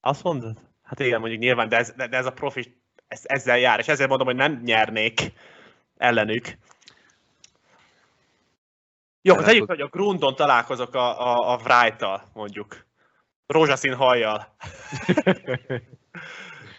Azt 0.00 0.22
mondod? 0.22 0.58
Hát 0.82 1.00
igen, 1.00 1.20
mondjuk 1.20 1.40
nyilván, 1.40 1.68
de 1.68 1.76
ez, 1.76 1.92
de 1.96 2.08
ez 2.08 2.26
a 2.26 2.32
profi 2.32 2.82
ez, 3.12 3.22
ezzel 3.24 3.58
jár, 3.58 3.78
és 3.78 3.88
ezért 3.88 4.08
mondom, 4.08 4.26
hogy 4.26 4.36
nem 4.36 4.60
nyernék 4.64 5.32
ellenük. 5.96 6.46
Jó, 9.22 9.34
hát 9.34 9.44
tegyük, 9.44 9.68
hogy 9.68 9.80
a 9.80 9.86
Grundon 9.86 10.34
találkozok 10.34 10.94
a, 10.94 11.20
a, 11.20 11.52
a 11.52 11.60
Wright-tal, 11.64 12.30
mondjuk. 12.32 12.86
Rózsaszín 13.52 13.94
hajjal. 13.94 14.54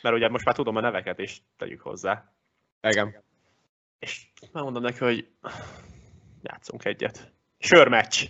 Mert 0.02 0.16
ugye 0.16 0.30
most 0.30 0.46
már 0.46 0.56
tudom 0.56 0.76
a 0.76 0.82
neveket 0.82 1.20
is, 1.20 1.42
tegyük 1.58 1.82
hozzá. 1.82 2.34
Igen. 2.82 3.24
És 4.00 4.28
megmondom 4.52 4.82
neki, 4.82 4.98
hogy 4.98 5.28
játszunk 6.42 6.86
egyet. 6.86 7.32
Sörmeccs. 7.60 8.26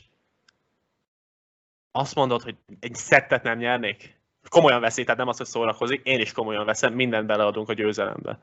Azt 1.91 2.15
mondod, 2.15 2.41
hogy 2.41 2.57
egy 2.79 2.95
szettet 2.95 3.43
nem 3.43 3.57
nyernék? 3.57 4.21
Komolyan 4.49 4.81
veszi, 4.81 5.03
tehát 5.03 5.17
nem 5.17 5.27
az, 5.27 5.37
hogy 5.37 5.45
szórakozik, 5.45 6.05
én 6.05 6.19
is 6.19 6.31
komolyan 6.31 6.65
veszem, 6.65 6.93
mindent 6.93 7.27
beleadunk 7.27 7.69
a 7.69 7.73
győzelembe. 7.73 8.39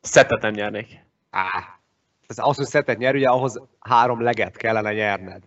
Szettet 0.00 0.42
nem 0.42 0.52
nyernék. 0.52 1.04
Á, 1.30 1.78
ez 2.26 2.38
az, 2.38 2.56
hogy 2.56 2.66
szettet 2.66 2.98
nyer, 2.98 3.14
ugye 3.14 3.28
ahhoz 3.28 3.62
három 3.80 4.22
leget 4.22 4.56
kellene 4.56 4.92
nyerned. 4.92 5.42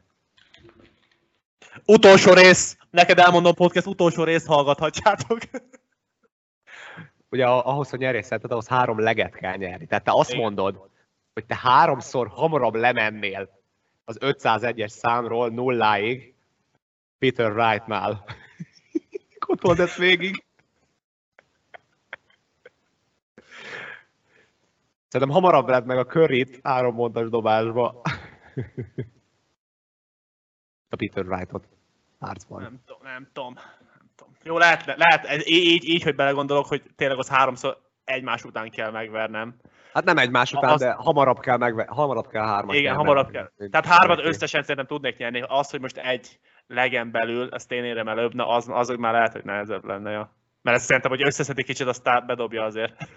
Utolsó 1.85 2.33
rész, 2.33 2.77
neked 2.89 3.19
elmondom 3.19 3.53
podcast, 3.53 3.85
utolsó 3.85 4.23
részt 4.23 4.47
hallgathatjátok. 4.47 5.37
Ugye 7.29 7.45
ahhoz, 7.45 7.89
hogy 7.89 7.99
nyerjél 7.99 8.21
szettet, 8.21 8.51
ahhoz 8.51 8.67
három 8.67 8.99
leget 8.99 9.35
kell 9.35 9.55
nyerni. 9.55 9.85
Tehát 9.85 10.03
te 10.03 10.11
azt 10.13 10.35
mondod, 10.35 10.89
hogy 11.33 11.45
te 11.45 11.59
háromszor 11.61 12.27
hamarabb 12.27 12.75
lemennél 12.75 13.49
az 14.05 14.17
501-es 14.19 14.87
számról 14.87 15.49
nulláig 15.49 16.33
Peter 17.19 17.51
Wright-nál. 17.51 18.25
Ott 19.63 19.79
ezt 19.79 19.95
végig. 19.95 20.45
Szerintem 25.07 25.35
hamarabb 25.35 25.67
lett 25.67 25.85
meg 25.85 25.97
a 25.97 26.05
curry 26.05 26.59
három 26.63 26.95
mondas 26.95 27.29
dobásba. 27.29 28.01
a 30.89 30.95
Peter 30.95 31.25
Wright-ot 31.25 31.67
harcban. 32.19 32.61
Nem, 32.61 32.79
tudom, 32.85 33.01
nem 33.03 33.27
tudom. 33.33 33.53
Nem 33.53 34.09
tudom. 34.15 34.33
Jó, 34.43 34.57
lehet, 34.57 34.85
lehet 34.85 35.25
ez, 35.25 35.47
így, 35.47 35.83
így, 35.83 36.03
hogy 36.03 36.15
belegondolok, 36.15 36.65
hogy 36.65 36.83
tényleg 36.95 37.17
az 37.17 37.29
háromszor 37.29 37.77
egymás 38.03 38.43
után 38.43 38.69
kell 38.69 38.91
megvernem. 38.91 39.55
Hát 39.93 40.03
nem 40.03 40.17
egymás 40.17 40.53
után, 40.53 40.71
az... 40.71 40.79
de 40.79 40.91
hamarabb 40.91 41.39
kell, 41.39 41.57
megve... 41.57 41.85
hamarabb 41.89 42.27
kell 42.27 42.45
hármat. 42.45 42.75
Igen, 42.75 42.85
kell 42.85 42.95
hamarabb 42.95 43.29
kell. 43.29 43.51
Tehát 43.69 43.85
hármat 43.85 44.19
összesen 44.19 44.61
szerintem 44.61 44.85
tudnék 44.85 45.17
nyerni. 45.17 45.43
Az, 45.47 45.69
hogy 45.69 45.81
most 45.81 45.97
egy 45.97 46.39
legen 46.67 47.11
belül, 47.11 47.49
ezt 47.51 47.71
én 47.71 47.83
érem 47.83 48.07
előbb, 48.07 48.33
na 48.33 48.47
az, 48.49 48.67
az 48.69 48.89
már 48.89 49.13
lehet, 49.13 49.31
hogy 49.31 49.43
nehezebb 49.43 49.85
lenne. 49.85 50.11
Ja. 50.11 50.35
Mert 50.67 50.79
ezt 50.79 50.87
szerintem, 50.87 51.11
hogy 51.11 51.25
összeszedik 51.25 51.65
kicsit, 51.65 51.87
aztán 51.87 52.25
bedobja 52.25 52.63
azért. 52.63 52.93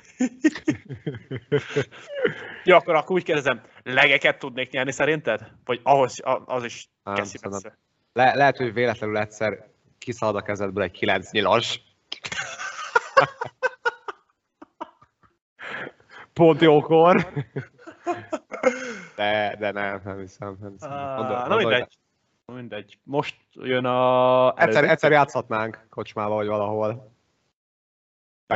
Jó, 2.64 2.76
akkor, 2.76 2.94
akkor 2.94 3.16
úgy 3.16 3.22
kérdezem, 3.22 3.62
legeket 3.82 4.38
tudnék 4.38 4.70
nyerni 4.70 4.92
szerinted? 4.92 5.50
Vagy 5.64 5.80
ahhoz 5.82 6.20
az 6.44 6.64
is 6.64 6.88
keszi 7.14 7.38
Le, 8.12 8.34
lehet, 8.34 8.56
hogy 8.56 8.72
véletlenül 8.72 9.18
egyszer 9.18 9.68
kiszalad 9.98 10.36
a 10.36 10.42
kezedből 10.42 10.82
egy 10.82 10.90
9 10.90 11.30
nyilas. 11.30 11.82
Pont 16.32 16.60
jókor. 16.60 17.32
De, 19.16 19.56
de 19.58 19.70
nem, 19.70 20.00
nem 20.04 20.18
hiszem. 20.18 20.56
Nem 20.60 20.72
hiszem. 20.72 21.16
Gondol, 21.16 21.48
na 21.48 21.56
mindegy. 21.56 21.98
Mindegy. 22.46 22.98
Most 23.02 23.36
jön 23.52 23.84
a... 23.84 24.58
Egyszer, 24.58 24.84
egyszer 24.84 25.10
játszhatnánk 25.10 25.86
kocsmába, 25.88 26.34
vagy 26.34 26.46
valahol. 26.46 27.18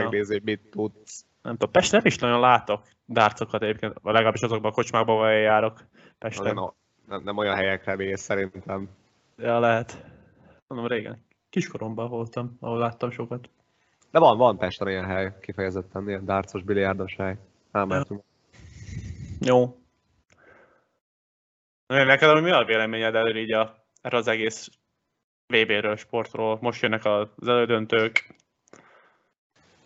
Megnézni, 0.03 0.35
hogy 0.35 0.45
mit 0.45 0.69
tudsz. 0.71 1.25
Nem 1.43 1.53
tudom, 1.53 1.71
Pesten 1.71 1.99
nem 1.99 2.07
is 2.07 2.19
nagyon 2.19 2.41
látok 2.41 2.83
dárcokat 3.07 3.63
egyébként, 3.63 3.95
legalábbis 4.03 4.43
azokban 4.43 4.71
a 4.71 4.75
kocsmákban, 4.75 5.17
ahol 5.17 5.31
járok 5.31 5.85
Pesten. 6.19 6.55
Nem, 6.55 6.73
nem, 7.09 7.23
nem 7.23 7.37
olyan 7.37 7.55
helyekre 7.55 7.97
mész 7.97 8.21
szerintem. 8.21 8.89
Ja, 9.37 9.59
lehet. 9.59 10.05
Mondom, 10.67 10.87
régen. 10.87 11.25
Kiskoromban 11.51 12.09
voltam, 12.09 12.57
ahol 12.61 12.79
láttam 12.79 13.11
sokat. 13.11 13.51
De 14.11 14.19
van, 14.19 14.37
van 14.37 14.59
Pesten 14.59 14.89
ilyen 14.89 15.05
hely, 15.05 15.33
kifejezetten 15.41 16.09
ilyen 16.09 16.25
dárcos, 16.25 16.63
biliárdos 16.63 17.17
hely. 17.17 17.37
Elmentünk. 17.73 18.23
Jó. 19.41 19.79
Neked 21.87 22.43
mi 22.43 22.51
a 22.51 22.65
véleményed 22.65 23.15
elő 23.15 23.39
így 23.41 23.53
a, 23.53 23.85
erre 24.01 24.17
az 24.17 24.27
egész 24.27 24.69
VB-ről, 25.47 25.97
sportról? 25.97 26.59
Most 26.61 26.83
jönnek 26.83 27.05
az 27.05 27.29
elődöntők. 27.47 28.35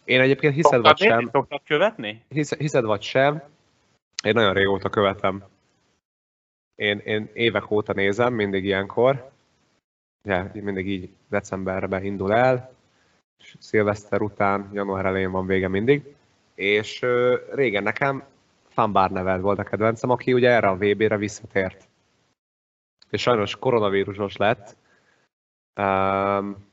Én 0.09 0.21
egyébként 0.21 0.55
hiszed 0.55 0.81
vagy 0.81 0.99
sem. 0.99 1.29
Szoktak 1.33 1.65
követni? 1.65 2.23
Hisz, 2.29 2.55
hiszed 2.55 2.85
vagy 2.85 3.03
sem. 3.03 3.43
Én 4.25 4.33
nagyon 4.35 4.53
régóta 4.53 4.91
követem. 4.91 5.45
Én, 6.75 6.99
én 6.99 7.31
évek 7.33 7.71
óta 7.71 7.93
nézem, 7.93 8.35
mindig 8.35 8.65
ilyenkor. 8.65 9.31
Ja, 10.23 10.51
mindig 10.53 10.89
így 10.89 11.11
decemberben 11.29 12.05
indul 12.05 12.33
el. 12.33 12.73
Szilveszter 13.59 14.21
után, 14.21 14.71
január 14.73 15.07
elején 15.07 15.31
van 15.31 15.47
vége 15.47 15.69
mindig 15.69 16.17
és 16.59 17.07
régen 17.53 17.83
nekem 17.83 18.25
Fan 18.69 19.13
neved 19.13 19.41
volt 19.41 19.59
a 19.59 19.63
kedvencem, 19.63 20.11
aki 20.11 20.33
ugye 20.33 20.51
erre 20.51 20.69
a 20.69 20.77
VB-re 20.77 21.17
visszatért. 21.17 21.89
És 23.11 23.23
sajnos 23.23 23.57
koronavírusos 23.57 24.37
lett. 24.37 24.77
Um, 25.81 26.68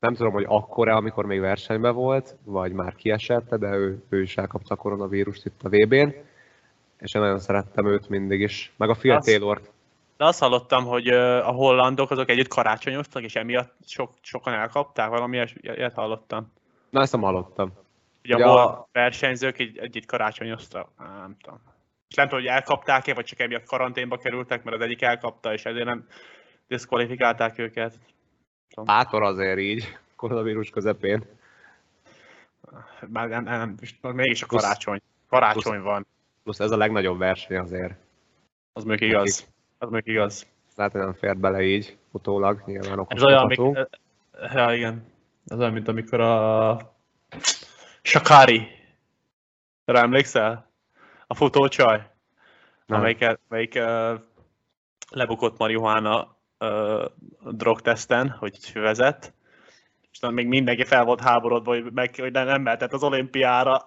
nem 0.00 0.14
tudom, 0.14 0.32
hogy 0.32 0.44
akkor-e, 0.48 0.94
amikor 0.94 1.26
még 1.26 1.40
versenyben 1.40 1.94
volt, 1.94 2.36
vagy 2.44 2.72
már 2.72 2.94
kiesett, 2.94 3.54
de 3.54 3.68
ő, 3.68 4.04
ő 4.08 4.22
is 4.22 4.36
elkapta 4.36 4.74
a 4.74 4.76
koronavírust 4.76 5.46
itt 5.46 5.60
a 5.62 5.68
VB-n, 5.68 6.14
és 6.98 7.14
én 7.14 7.22
nagyon 7.22 7.38
szerettem 7.38 7.86
őt 7.86 8.08
mindig 8.08 8.40
is, 8.40 8.72
meg 8.76 8.88
a 8.88 8.94
Phil 8.94 9.18
taylor 9.18 9.60
-t. 9.60 9.70
De 10.16 10.24
azt 10.24 10.40
hallottam, 10.40 10.84
hogy 10.84 11.08
a 11.08 11.50
hollandok 11.50 12.10
azok 12.10 12.30
együtt 12.30 12.48
karácsonyoztak, 12.48 13.22
és 13.22 13.34
emiatt 13.34 13.74
sok, 13.86 14.12
sokan 14.20 14.52
elkapták, 14.52 15.08
valami 15.08 15.44
ilyet 15.54 15.94
hallottam. 15.94 16.52
Na, 16.90 17.00
ezt 17.00 17.12
nem 17.12 17.20
hallottam. 17.20 17.72
Ugye 18.24 18.36
ja. 18.38 18.66
a 18.66 18.88
versenyzők 18.92 19.58
egy, 19.58 19.78
egy 19.78 20.06
karácsonyozta, 20.06 20.92
nem 20.98 21.36
tudom. 21.42 21.60
És 22.08 22.14
nem 22.14 22.28
tudom, 22.28 22.40
hogy 22.40 22.52
elkapták-e, 22.52 23.14
vagy 23.14 23.24
csak 23.24 23.40
emiatt 23.40 23.66
karanténba 23.66 24.16
kerültek, 24.16 24.64
mert 24.64 24.76
az 24.76 24.82
egyik 24.82 25.02
elkapta, 25.02 25.52
és 25.52 25.64
ezért 25.64 25.84
nem 25.84 26.06
diszkvalifikálták 26.68 27.58
őket. 27.58 27.98
Bátor 28.84 29.22
azért 29.22 29.58
így, 29.58 29.98
koronavírus 30.16 30.70
közepén. 30.70 31.24
Már 33.08 33.28
nem, 33.28 33.44
nem, 33.44 33.74
nem 34.00 34.14
mégis 34.14 34.42
a 34.42 34.46
karácsony. 34.46 35.00
Karácsony 35.28 35.72
plusz, 35.72 35.84
van. 35.84 36.06
Plusz 36.42 36.60
ez 36.60 36.70
a 36.70 36.76
legnagyobb 36.76 37.18
verseny 37.18 37.56
azért. 37.56 37.94
Az 38.72 38.84
még 38.84 39.00
igaz. 39.00 39.48
Az 39.78 39.90
még 39.90 40.06
igaz. 40.06 40.46
Lehet, 40.76 40.92
hogy 40.92 41.00
nem 41.00 41.14
fért 41.14 41.38
bele 41.38 41.62
így, 41.62 41.96
utólag, 42.10 42.62
nyilván 42.66 43.06
Ez 43.08 43.22
olyan, 43.22 43.42
amik, 43.42 43.60
ja, 44.52 44.74
igen. 44.74 45.12
Ez 45.46 45.58
olyan, 45.58 45.72
mint 45.72 45.88
amikor 45.88 46.20
a 46.20 46.78
Sakari. 48.02 48.68
Rá 49.84 50.02
emlékszel? 50.02 50.70
A 51.26 51.34
futócsaj? 51.34 52.10
Nem. 52.86 52.98
Amelyik, 52.98 53.38
amelyik 53.48 53.74
uh, 53.74 54.20
lebukott 55.10 55.58
marihuána 55.58 56.35
drogteszten, 57.50 58.28
hogy 58.30 58.70
vezet, 58.74 59.32
és 60.12 60.20
még 60.20 60.46
mindenki 60.46 60.84
fel 60.84 61.04
volt 61.04 61.20
háborodva, 61.20 61.74
hogy, 61.74 61.92
meg, 61.92 62.14
hogy 62.14 62.32
nem, 62.32 62.46
nem 62.46 62.62
mehetett 62.62 62.92
az 62.92 63.02
olimpiára. 63.02 63.86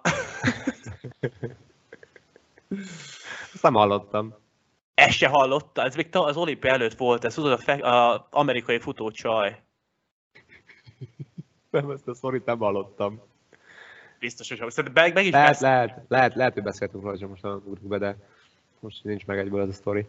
Ezt 3.54 3.62
nem 3.62 3.74
hallottam. 3.74 4.34
Ezt 4.94 5.16
se 5.16 5.28
hallotta, 5.28 5.82
ez 5.82 5.94
még 5.94 6.08
az 6.12 6.36
olimpia 6.36 6.70
előtt 6.70 6.98
volt, 6.98 7.24
ez 7.24 7.34
tudod, 7.34 7.52
a, 7.52 7.58
fe, 7.58 7.72
a 7.72 8.26
amerikai 8.30 8.78
futócsaj. 8.78 9.62
Nem, 11.70 11.90
ezt 11.90 12.08
a 12.08 12.14
szorít 12.14 12.44
nem 12.44 12.58
hallottam 12.58 13.22
biztos, 14.20 14.48
hogy 14.48 14.70
szerintem 14.70 15.04
meg, 15.04 15.14
meg 15.14 15.24
is 15.24 15.30
lehet, 15.30 15.48
beszél. 15.48 15.68
lehet, 15.68 16.04
lehet, 16.08 16.34
lehet, 16.34 16.52
hogy 16.52 16.62
beszéltünk 16.62 17.04
róla, 17.04 17.26
most 17.28 17.44
a 17.44 17.60
be, 17.80 17.98
de 17.98 18.16
most 18.80 19.04
nincs 19.04 19.26
meg 19.26 19.38
egyből 19.38 19.62
ez 19.62 19.68
a 19.68 19.72
sztori. 19.72 20.06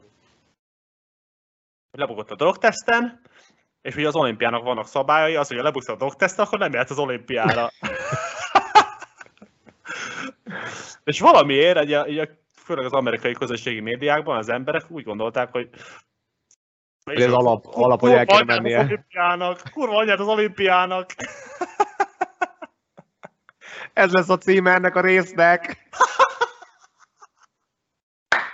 Lebukott 1.91 2.31
a 2.31 2.35
drogteszten, 2.35 3.21
és 3.81 3.95
ugye 3.95 4.07
az 4.07 4.15
olimpiának 4.15 4.63
vannak 4.63 4.87
szabályai, 4.87 5.35
az, 5.35 5.47
hogy 5.47 5.57
a 5.57 5.63
lebuksz 5.63 5.87
a 5.87 5.95
drogteszten, 5.95 6.45
akkor 6.45 6.59
nem 6.59 6.71
jöhet 6.71 6.89
az 6.89 6.99
olimpiára. 6.99 7.71
és 11.03 11.19
valamiért, 11.19 11.77
egy, 11.77 11.93
egy, 11.93 12.29
főleg 12.55 12.85
az 12.85 12.93
amerikai 12.93 13.33
közösségi 13.33 13.79
médiákban 13.79 14.37
az 14.37 14.49
emberek 14.49 14.91
úgy 14.91 15.03
gondolták, 15.03 15.51
hogy 15.51 15.69
ez 17.03 17.31
alap, 17.31 17.65
alap, 17.65 17.99
hogy 17.99 18.11
el 18.11 18.25
kell 18.25 18.43
mennie. 18.43 18.79
Az 18.79 18.85
olimpiának, 18.85 19.61
kurva 19.71 19.97
anyát 19.97 20.19
az 20.19 20.27
olimpiának. 20.27 21.11
Ez 23.93 24.11
lesz 24.11 24.29
a 24.29 24.37
címe 24.37 24.73
ennek 24.73 24.95
a 24.95 25.01
résznek. 25.01 25.77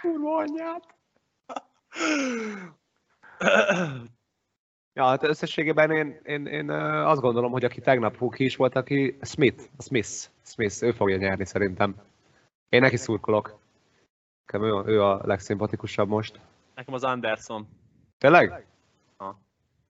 Kurva 0.01 0.37
anyját. 0.37 0.95
Ja, 4.97 5.05
hát 5.05 5.23
összességében 5.23 5.91
én, 5.91 6.19
én, 6.23 6.45
én 6.45 6.69
azt 6.69 7.21
gondolom, 7.21 7.51
hogy 7.51 7.63
aki 7.65 7.81
tegnap 7.81 8.17
Huki 8.17 8.43
is 8.43 8.55
volt, 8.55 8.75
aki 8.75 9.17
Smith, 9.21 9.63
Smith, 9.79 10.09
Smith, 10.43 10.83
ő 10.83 10.91
fogja 10.91 11.17
nyerni 11.17 11.45
szerintem. 11.45 11.95
Én 12.69 12.81
neki 12.81 12.97
szurkolok. 12.97 13.59
Nekem 14.45 14.67
ő, 14.67 14.83
ő 14.85 15.03
a 15.03 15.21
legszimpatikusabb 15.25 16.07
most. 16.07 16.39
Nekem 16.75 16.93
az 16.93 17.03
Anderson. 17.03 17.67
Tényleg? 18.17 18.65
Ha. 19.17 19.39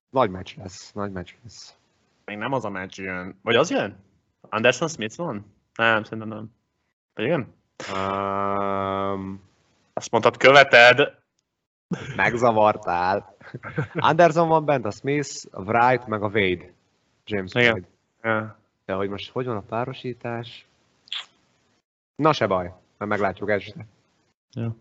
Nagy 0.10 0.30
meccs 0.30 0.58
lesz, 0.58 0.92
nagy 0.92 1.12
meccs 1.12 1.32
lesz. 1.44 1.76
Még 2.26 2.38
nem 2.38 2.54
az 2.54 2.66
a 2.66 2.70
meccs 2.70 3.00
jön. 3.00 3.40
Vagy 3.42 3.56
az 3.56 3.70
jön? 3.70 3.98
Anderson 4.50 4.88
Smith 4.88 5.16
van? 5.16 5.54
Nem, 5.76 6.04
szerintem 6.04 6.28
nem. 6.28 6.52
Vagy 7.14 7.26
igen? 7.26 7.54
Um, 7.94 9.42
Azt 9.94 10.12
mondtad, 10.12 10.38
követed. 10.38 11.26
Megzavartál. 12.16 13.36
Anderson 13.94 14.48
van 14.48 14.66
bent, 14.66 14.86
a 14.86 14.92
Smith, 14.92 15.46
a 15.52 15.62
Wright, 15.62 16.08
meg 16.08 16.24
a 16.24 16.28
Wade. 16.28 16.74
James 17.26 17.54
Igen. 17.54 17.74
Wade. 17.74 17.88
Ja. 18.22 18.60
De 18.86 18.94
hogy 18.94 19.10
most 19.10 19.32
hogy 19.32 19.46
van 19.46 19.56
a 19.56 19.62
párosítás? 19.62 20.68
Na 22.16 22.34
se 22.34 22.48
baj, 22.48 22.74
mert 22.98 23.12
meglátjuk 23.12 23.50
este. 23.50 23.86
Ja. 24.52 24.76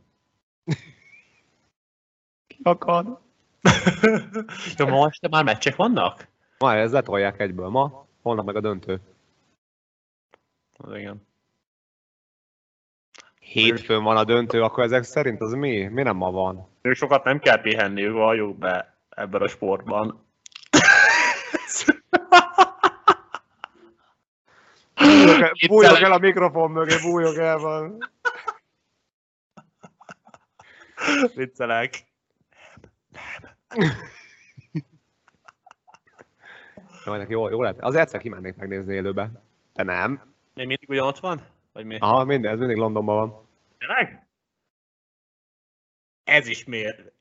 Kiakad. 2.46 3.18
ja, 4.76 4.86
ma 4.86 5.06
este 5.06 5.28
már 5.28 5.44
meccsek 5.44 5.76
vannak? 5.76 6.28
Ma 6.58 6.74
ez 6.74 6.92
letolják 6.92 7.40
egyből. 7.40 7.68
Ma, 7.68 8.06
holnap 8.22 8.44
meg 8.44 8.56
a 8.56 8.60
döntő. 8.60 9.00
Az 10.76 10.94
igen. 10.94 11.26
Hétfőn 13.38 14.02
van 14.02 14.16
a 14.16 14.24
döntő, 14.24 14.62
akkor 14.62 14.84
ezek 14.84 15.02
szerint 15.02 15.40
az 15.40 15.52
mi? 15.52 15.82
Mi 15.86 16.02
nem 16.02 16.16
ma 16.16 16.30
van? 16.30 16.68
Ők 16.86 16.96
sokat 16.96 17.24
nem 17.24 17.38
kell 17.38 17.60
pihenni, 17.60 18.08
valljuk 18.08 18.58
be 18.58 18.96
ebben 19.08 19.42
a 19.42 19.48
sportban. 19.48 20.26
bújok 25.66 26.00
el 26.00 26.12
a 26.12 26.18
mikrofon 26.18 26.70
mögé, 26.70 26.96
bújok 27.02 27.36
el 27.36 27.58
van. 27.58 27.98
Viccelek. 31.34 32.04
Jó, 37.04 37.12
ennek 37.12 37.28
jó, 37.28 37.48
jó 37.48 37.62
lett. 37.62 37.80
Az 37.80 37.94
egyszer 37.94 38.20
kimennék 38.20 38.56
megnézni 38.56 38.94
élőbe. 38.94 39.30
De 39.74 39.82
nem. 39.82 40.10
Még 40.54 40.66
mindig 40.66 40.88
ugyanott 40.88 41.18
van? 41.18 41.40
Vagy 41.72 41.84
mi? 41.84 41.98
Aha, 41.98 42.24
minden, 42.24 42.52
ez 42.52 42.58
mindig 42.58 42.76
Londonban 42.76 43.16
van. 43.16 43.48
Tényleg? 43.78 44.25
Ez 46.26 46.46
is 46.46 46.64
miért? 46.64 47.12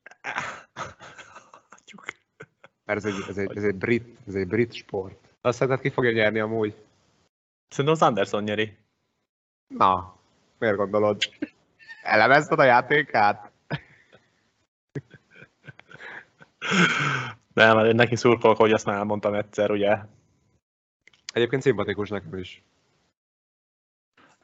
Mert 2.86 3.06
ez 3.06 3.06
egy, 3.06 3.24
ez, 3.30 3.38
egy, 3.38 3.58
ez, 3.58 3.64
egy 3.64 3.76
brit, 3.76 4.18
ez 4.28 4.36
egy 4.36 4.48
brit 4.48 4.74
sport. 4.74 5.36
Azt 5.42 5.58
szerinted 5.58 5.84
ki 5.84 5.90
fogja 5.90 6.12
nyerni 6.12 6.40
amúgy? 6.40 6.76
Szerintem 7.68 7.94
az 7.94 8.02
Anderson 8.02 8.44
nyeri. 8.44 8.78
Na, 9.68 10.20
miért 10.58 10.76
gondolod? 10.76 11.22
Elemezted 12.04 12.60
a 12.60 12.64
játékát? 12.64 13.52
Nem, 17.54 17.76
mert 17.76 17.96
neki 17.96 18.16
szurkolok, 18.16 18.58
hogy 18.58 18.72
azt 18.72 18.86
már 18.86 18.96
elmondtam 18.96 19.34
egyszer, 19.34 19.72
ugye? 19.72 19.98
Egyébként 21.34 21.62
szimpatikus 21.62 22.10
nekem 22.10 22.38
is. 22.38 22.64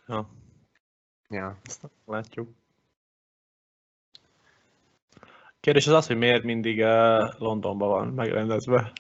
Ja. 0.08 0.30
Ja. 1.30 1.58
Ezt 1.64 1.90
látjuk. 2.06 2.61
Kérdés 5.62 5.88
az 5.88 5.94
az, 5.94 6.08
hogy 6.08 6.18
miért 6.18 6.44
mindig 6.44 6.80
uh, 6.80 7.40
Londonban 7.40 7.90
van 7.90 8.08
megrendezve. 8.08 8.92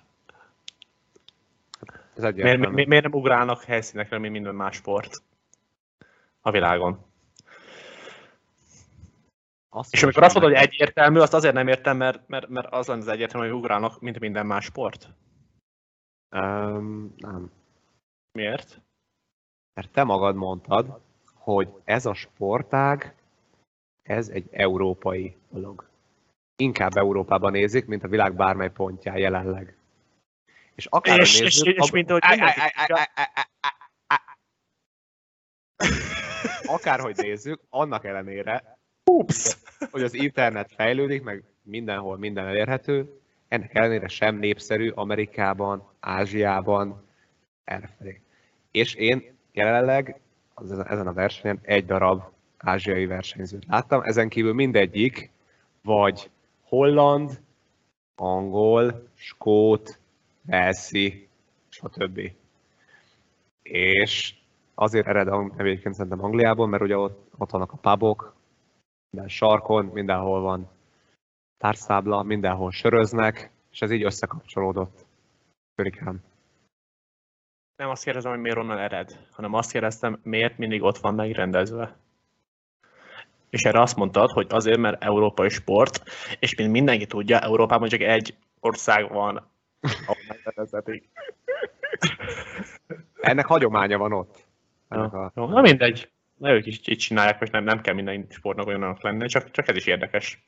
Ez 2.16 2.34
miért, 2.34 2.70
mi, 2.70 2.86
miért 2.86 3.04
nem 3.04 3.14
ugrálnak 3.14 3.64
helyszínekre, 3.64 4.18
mint 4.18 4.34
minden 4.34 4.56
más 4.56 4.76
sport 4.76 5.22
a 6.42 6.52
világon? 6.52 7.06
Azt 9.70 9.94
és 9.94 10.04
amikor 10.04 10.24
azt 10.24 10.34
mondod, 10.34 10.54
hogy 10.54 10.68
egyértelmű, 10.68 11.20
azt 11.20 11.34
azért 11.34 11.54
nem 11.54 11.68
értem, 11.68 11.98
mert, 11.98 12.28
mert, 12.28 12.48
mert 12.48 12.74
az 12.74 12.88
lenne 12.88 13.02
az 13.02 13.08
egyértelmű, 13.08 13.48
hogy 13.48 13.58
ugrálnak, 13.58 14.00
mint 14.00 14.20
minden 14.20 14.46
más 14.46 14.66
sport. 14.66 15.10
Um, 16.36 17.14
nem. 17.18 17.52
Miért? 18.32 18.82
Mert 19.74 19.92
te 19.92 20.04
magad 20.04 20.36
mondtad, 20.36 21.00
hogy 21.34 21.74
ez 21.84 22.06
a 22.06 22.14
sportág, 22.14 23.16
ez 24.02 24.30
egy 24.30 24.48
európai 24.52 25.38
dolog. 25.50 25.91
Inkább 26.62 26.98
Európában 26.98 27.52
nézik, 27.52 27.86
mint 27.86 28.04
a 28.04 28.08
világ 28.08 28.36
bármely 28.36 28.70
pontján 28.70 29.18
jelenleg. 29.18 29.76
És 30.76 30.86
akár 30.86 31.20
és, 31.20 31.40
nézzük, 31.40 31.66
és, 31.66 31.74
és, 31.84 31.92
mint 31.92 32.10
ahogy 32.10 32.24
akárhogy 36.66 37.16
nézzük, 37.18 37.62
annak 37.70 38.06
ellenére, 38.06 38.78
Ups. 39.06 39.58
hogy 39.92 40.04
az 40.04 40.14
internet 40.14 40.72
fejlődik, 40.76 41.24
meg 41.24 41.44
mindenhol 41.64 42.18
minden 42.18 42.46
elérhető, 42.46 43.20
ennek 43.48 43.76
ellenére 43.76 44.08
sem 44.08 44.36
népszerű 44.36 44.90
Amerikában, 44.90 45.90
Ázsiában, 46.00 47.08
errefelé. 47.64 48.22
És 48.72 48.94
én 48.94 49.38
jelenleg 49.52 50.20
az, 50.54 50.72
ezen 50.72 51.08
a 51.08 51.14
versenyen 51.14 51.60
egy 51.62 51.86
darab 51.86 52.24
ázsiai 52.58 53.06
versenyzőt 53.06 53.66
láttam, 53.68 54.02
ezen 54.02 54.30
kívül 54.30 54.54
mindegyik 54.54 55.30
vagy 55.82 56.30
holland, 56.72 57.42
angol, 58.16 59.08
skót, 59.14 60.00
velszi, 60.42 61.28
stb. 61.70 62.32
És 63.62 64.36
azért 64.76 65.08
ered 65.08 65.28
egyébként 65.58 65.96
szerintem 65.96 66.24
Angliából, 66.24 66.68
mert 66.68 66.84
ugye 66.84 66.98
ott, 66.98 67.32
ott 67.38 67.50
vannak 67.50 67.72
a 67.72 67.78
pubok, 67.78 68.36
minden 69.10 69.30
sarkon, 69.30 69.86
mindenhol 69.86 70.42
van 70.42 70.70
társzábla, 71.58 72.24
mindenhol 72.24 72.72
söröznek, 72.72 73.52
és 73.72 73.82
ez 73.82 73.92
így 73.92 74.04
összekapcsolódott. 74.04 75.06
Körikám. 75.76 76.24
Nem 77.76 77.90
azt 77.90 78.04
kérdezem, 78.04 78.32
hogy 78.32 78.42
miért 78.42 78.58
onnan 78.58 78.78
ered, 78.78 79.28
hanem 79.32 79.54
azt 79.54 79.72
kérdeztem, 79.72 80.20
miért 80.24 80.58
mindig 80.58 80.84
ott 80.84 80.98
van 80.98 81.16
megrendezve. 81.16 81.96
És 83.52 83.64
erre 83.64 83.82
azt 83.82 83.96
mondtad, 83.96 84.32
hogy 84.32 84.48
azért, 84.50 84.78
mert 84.78 85.04
európai 85.04 85.50
sport, 85.50 86.04
és 86.40 86.56
mint 86.56 86.72
mindenki 86.72 87.06
tudja, 87.06 87.40
Európában 87.40 87.88
csak 87.88 88.02
egy 88.02 88.38
ország 88.60 89.12
van, 89.12 89.52
ahol. 90.06 91.02
Ennek 93.22 93.46
hagyománya 93.46 93.98
van 93.98 94.14
ott. 94.14 94.46
Ennek 94.90 95.14
a... 95.14 95.32
Jó, 95.36 95.48
na 95.48 95.62
mindegy. 95.62 96.12
Na, 96.38 96.52
ők 96.52 96.66
is 96.66 96.88
így 96.88 96.98
csinálják, 96.98 97.40
most 97.40 97.52
nem, 97.52 97.64
nem 97.64 97.82
kell 97.82 97.94
minden 97.94 98.28
sportnak 98.30 98.68
olyanok 98.68 99.02
lenni, 99.02 99.28
csak, 99.28 99.52
csak 99.52 99.68
ez 99.68 99.76
is 99.76 99.86
érdekes. 99.86 100.44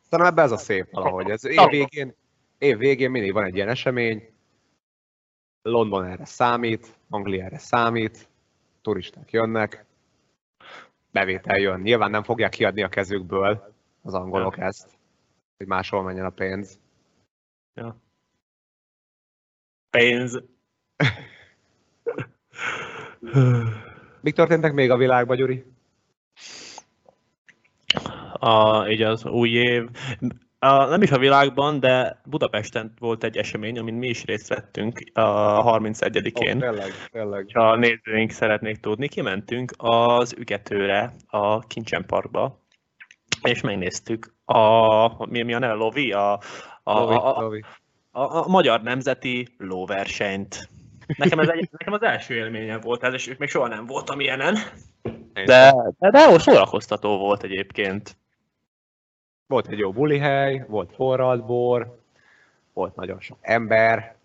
Szerintem 0.00 0.32
ebben 0.32 0.44
ez 0.44 0.52
a 0.52 0.56
szép 0.56 0.88
valahogy. 0.90 1.30
Ez 1.30 1.44
év 1.44 1.68
végén, 1.68 2.14
év 2.58 2.78
végén 2.78 3.10
mindig 3.10 3.32
van 3.32 3.44
egy 3.44 3.54
ilyen 3.54 3.68
esemény, 3.68 4.32
London 5.62 6.04
erre 6.04 6.24
számít, 6.24 6.98
Anglia 7.10 7.44
erre 7.44 7.58
számít, 7.58 8.28
turisták 8.82 9.30
jönnek, 9.30 9.84
bevétel 11.14 11.58
jön. 11.58 11.80
Nyilván 11.80 12.10
nem 12.10 12.22
fogják 12.22 12.50
kiadni 12.50 12.82
a 12.82 12.88
kezükből 12.88 13.74
az 14.02 14.14
angolok 14.14 14.56
ja. 14.56 14.64
ezt, 14.64 14.88
hogy 15.56 15.66
máshol 15.66 16.02
menjen 16.02 16.24
a 16.24 16.30
pénz. 16.30 16.78
Ja. 17.74 17.96
Pénz. 19.90 20.42
Mik 24.20 24.34
történtek 24.34 24.72
még 24.72 24.90
a 24.90 24.96
világban, 24.96 25.36
Gyuri? 25.36 25.64
A, 28.32 28.86
így 28.88 29.02
az 29.02 29.24
új 29.24 29.50
év 29.50 29.88
a, 30.64 30.84
nem 30.84 31.02
is 31.02 31.10
a 31.10 31.18
világban, 31.18 31.80
de 31.80 32.20
Budapesten 32.24 32.92
volt 32.98 33.24
egy 33.24 33.36
esemény, 33.36 33.78
amin 33.78 33.94
mi 33.94 34.08
is 34.08 34.24
részt 34.24 34.48
vettünk 34.48 35.02
a 35.12 35.78
31-én. 35.78 36.56
Oh, 36.56 36.60
tényleg, 36.60 36.92
tényleg. 37.12 37.50
Ha 37.52 37.70
a 37.70 37.76
nézőink 37.76 38.30
szeretnék 38.30 38.80
tudni, 38.80 39.08
kimentünk 39.08 39.72
az 39.76 40.34
Ügetőre, 40.38 41.12
a 41.26 41.58
Kincsen 41.58 42.06
Parkba, 42.06 42.62
és 43.42 43.60
megnéztük 43.60 44.34
a, 44.44 45.26
mi, 45.26 45.42
mi 45.42 45.54
a 45.54 45.58
neve, 45.58 45.72
Lovi? 45.72 46.12
A, 46.12 46.32
a, 46.82 47.00
Lovi, 47.00 47.14
a, 47.14 47.36
a, 47.36 47.40
Lovi. 47.40 47.64
A, 48.10 48.20
a, 48.20 48.44
a 48.44 48.48
magyar 48.48 48.82
nemzeti 48.82 49.48
lóversenyt. 49.58 50.68
Nekem, 51.16 51.38
ez 51.38 51.48
egy, 51.48 51.68
nekem 51.78 51.92
az 51.92 52.02
első 52.02 52.34
élményem 52.34 52.80
volt 52.80 53.02
ez, 53.02 53.12
és 53.12 53.34
még 53.38 53.48
soha 53.48 53.68
nem 53.68 53.86
voltam 53.86 54.20
ilyenen. 54.20 54.56
De, 55.32 55.74
de, 55.98 56.10
de 56.10 56.38
szórakoztató 56.38 57.18
volt 57.18 57.42
egyébként. 57.42 58.16
Volt 59.46 59.68
egy 59.68 59.78
jó 59.78 59.92
bulihely, 59.92 60.64
volt 60.68 60.92
forralt 60.94 61.46
bor, 61.46 61.98
volt 62.72 62.94
nagyon 62.96 63.20
sok 63.20 63.38
ember. 63.40 64.16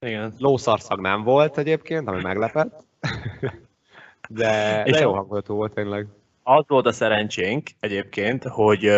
Igen. 0.00 0.34
Lószarszag 0.38 1.00
nem 1.00 1.22
volt 1.22 1.58
egyébként, 1.58 2.08
ami 2.08 2.22
meglepett. 2.22 2.84
de, 4.28 4.82
és 4.84 4.92
de 4.92 5.00
jó 5.00 5.12
hangulatú 5.12 5.54
volt 5.54 5.74
tényleg. 5.74 6.06
Az 6.42 6.64
volt 6.66 6.86
a 6.86 6.92
szerencsénk 6.92 7.70
egyébként, 7.80 8.44
hogy 8.44 8.90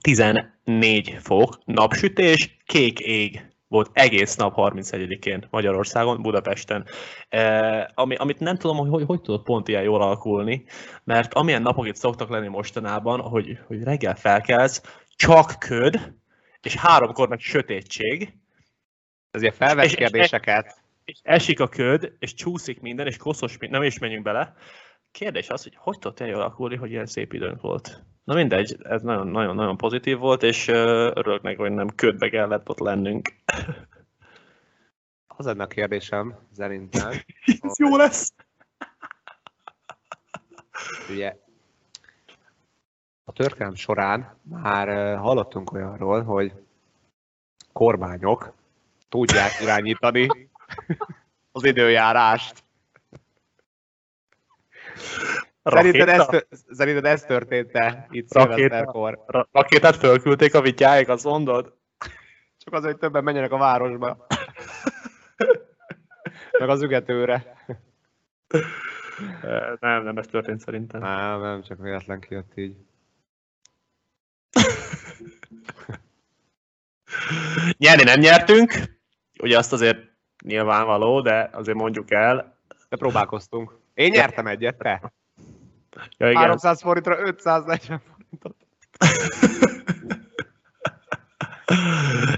14 0.00 1.16
fok, 1.20 1.58
napsütés, 1.64 2.56
kék 2.66 2.98
ég 2.98 3.51
volt 3.72 3.90
egész 3.92 4.36
nap 4.36 4.54
31-én 4.56 5.46
Magyarországon, 5.50 6.22
Budapesten. 6.22 6.86
E, 7.28 7.90
ami, 7.94 8.14
amit 8.14 8.40
nem 8.40 8.56
tudom, 8.56 8.76
hogy, 8.76 8.88
hogy 8.88 9.04
hogy 9.06 9.20
tudott 9.20 9.44
pont 9.44 9.68
ilyen 9.68 9.82
jól 9.82 10.02
alakulni, 10.02 10.64
mert 11.04 11.34
amilyen 11.34 11.62
napok 11.62 11.86
itt 11.86 11.94
szoktak 11.96 12.28
lenni 12.28 12.48
mostanában, 12.48 13.20
hogy, 13.20 13.58
hogy 13.66 13.82
reggel 13.82 14.14
felkelsz, 14.14 14.82
csak 15.16 15.54
köd, 15.58 16.12
és 16.62 16.74
háromkor 16.76 17.28
meg 17.28 17.40
sötétség. 17.40 18.34
Ez 19.30 19.42
ilyen 19.42 19.54
felvett 19.54 19.84
És- 19.84 19.90
és- 19.92 19.98
kérdéseket. 19.98 20.82
és 21.04 21.18
esik 21.22 21.60
a 21.60 21.68
köd, 21.68 22.12
és 22.18 22.34
csúszik 22.34 22.80
minden, 22.80 23.06
és 23.06 23.16
koszos, 23.16 23.56
nem 23.58 23.82
is 23.82 23.98
menjünk 23.98 24.22
bele. 24.24 24.54
Kérdés 25.12 25.48
az, 25.48 25.62
hogy 25.62 25.76
hogy 25.76 25.98
tudott 25.98 26.20
jól 26.20 26.40
alakulni, 26.40 26.76
hogy 26.76 26.90
ilyen 26.90 27.06
szép 27.06 27.32
időnk 27.32 27.60
volt. 27.60 28.02
Na 28.24 28.34
mindegy, 28.34 28.76
ez 28.82 29.02
nagyon-nagyon 29.02 29.76
pozitív 29.76 30.18
volt, 30.18 30.42
és 30.42 30.68
örülök 30.68 31.42
neki, 31.42 31.56
hogy 31.56 31.72
nem 31.72 31.88
ködbe 31.88 32.28
kellett 32.28 32.68
ott 32.68 32.78
lennünk. 32.78 33.34
Az 35.26 35.44
lenne 35.44 35.62
a 35.62 35.66
kérdésem, 35.66 36.38
szerintem. 36.52 37.10
Ez 37.62 37.78
jó 37.78 37.96
lesz! 37.96 38.32
Ugye 41.10 41.36
a 43.24 43.32
történelem 43.32 43.74
során 43.74 44.36
már 44.42 45.16
hallottunk 45.18 45.72
olyanról, 45.72 46.22
hogy 46.22 46.52
kormányok 47.72 48.52
tudják 49.08 49.60
irányítani 49.60 50.26
az 51.52 51.64
időjárást. 51.64 52.64
Szerinted 55.62 56.08
ez, 56.08 56.26
szerinted 56.70 57.04
ez 57.04 57.22
történt-e 57.22 58.06
itt 58.10 58.32
Rakéta. 58.32 58.54
szilveszterkor? 58.54 59.24
Ra- 59.26 59.48
rakétát 59.52 59.96
fölküldték 59.96 60.54
a 60.54 60.60
vityáig, 60.60 61.08
azt 61.08 61.24
mondod? 61.24 61.76
Csak 62.58 62.74
az, 62.74 62.84
hogy 62.84 62.96
többen 62.96 63.24
menjenek 63.24 63.52
a 63.52 63.56
városba. 63.58 64.26
Meg 66.58 66.68
az 66.68 66.82
ügetőre. 66.82 67.64
Ö, 69.42 69.74
Nem, 69.80 70.02
nem 70.02 70.16
ez 70.16 70.26
történt 70.26 70.60
szerintem. 70.60 71.00
Nem, 71.00 71.40
nem, 71.40 71.62
csak 71.62 71.78
véletlen 71.78 72.20
kijött 72.20 72.52
így. 72.56 72.76
Nyerni 77.76 78.02
nem 78.02 78.18
nyertünk, 78.20 78.72
ugye 79.38 79.58
azt 79.58 79.72
azért 79.72 79.98
nyilvánvaló, 80.44 81.20
de 81.20 81.50
azért 81.52 81.76
mondjuk 81.76 82.10
el. 82.10 82.58
De 82.88 82.96
próbálkoztunk. 82.96 83.80
Én 83.94 84.10
nyertem 84.10 84.46
egyet, 84.46 84.76
te. 84.78 85.12
Ja, 86.16 86.30
igen. 86.30 86.42
300 86.42 86.80
forintra 86.80 87.18
540 87.20 88.00
forintot. 88.00 88.56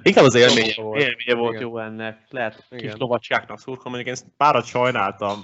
Inkább 0.03 0.25
az 0.25 0.35
élménye, 0.35 0.75
Volt. 0.77 1.01
élménye 1.03 1.35
volt 1.35 1.55
Igen. 1.55 1.63
jó 1.67 1.79
ennek. 1.79 2.27
Lehet 2.31 2.67
kis 2.71 2.81
Igen. 2.83 2.97
lovacskáknak 2.99 3.59
szurkolom, 3.59 3.93
mondjuk 3.93 4.17
én 4.17 4.25
párat 4.37 4.65
sajnáltam. 4.65 5.39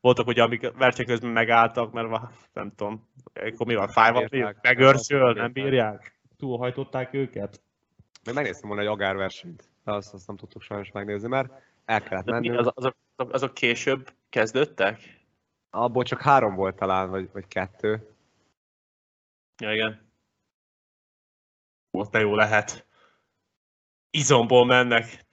Voltak 0.00 0.26
ugye, 0.26 0.42
amik 0.42 0.70
verseny 0.76 1.06
közben 1.06 1.30
megálltak, 1.30 1.92
mert 1.92 2.08
nem 2.52 2.72
tudom, 2.76 3.08
akkor 3.34 3.66
mi 3.66 3.74
van, 3.74 3.88
fáj 3.88 4.12
van, 4.12 4.26
bírták. 4.30 4.58
megőrszöl, 4.62 5.32
Nem 5.32 5.52
bírják? 5.52 6.20
Túlhajtották 6.38 7.14
őket? 7.14 7.62
Még 8.24 8.34
megnéztem 8.34 8.68
volna 8.68 8.82
egy 8.82 8.88
agárversenyt, 8.88 9.68
de 9.84 9.92
azt, 9.92 10.14
azt 10.14 10.26
nem 10.26 10.36
tudtuk 10.36 10.62
sajnos 10.62 10.90
megnézni, 10.92 11.28
mert 11.28 11.52
el 11.84 12.02
kellett 12.02 12.24
mennünk. 12.24 12.58
az, 12.58 12.70
azok, 12.74 12.96
azok 13.16 13.54
később 13.54 14.12
kezdődtek? 14.32 15.20
Abból 15.70 16.02
csak 16.02 16.20
három 16.20 16.54
volt 16.54 16.76
talán, 16.76 17.10
vagy, 17.10 17.28
vagy 17.32 17.46
kettő. 17.48 18.08
Ja, 19.62 19.72
igen. 19.72 20.10
Ott 21.90 22.10
de 22.10 22.20
jó 22.20 22.34
lehet. 22.34 22.86
Izomból 24.10 24.66
mennek. 24.66 25.24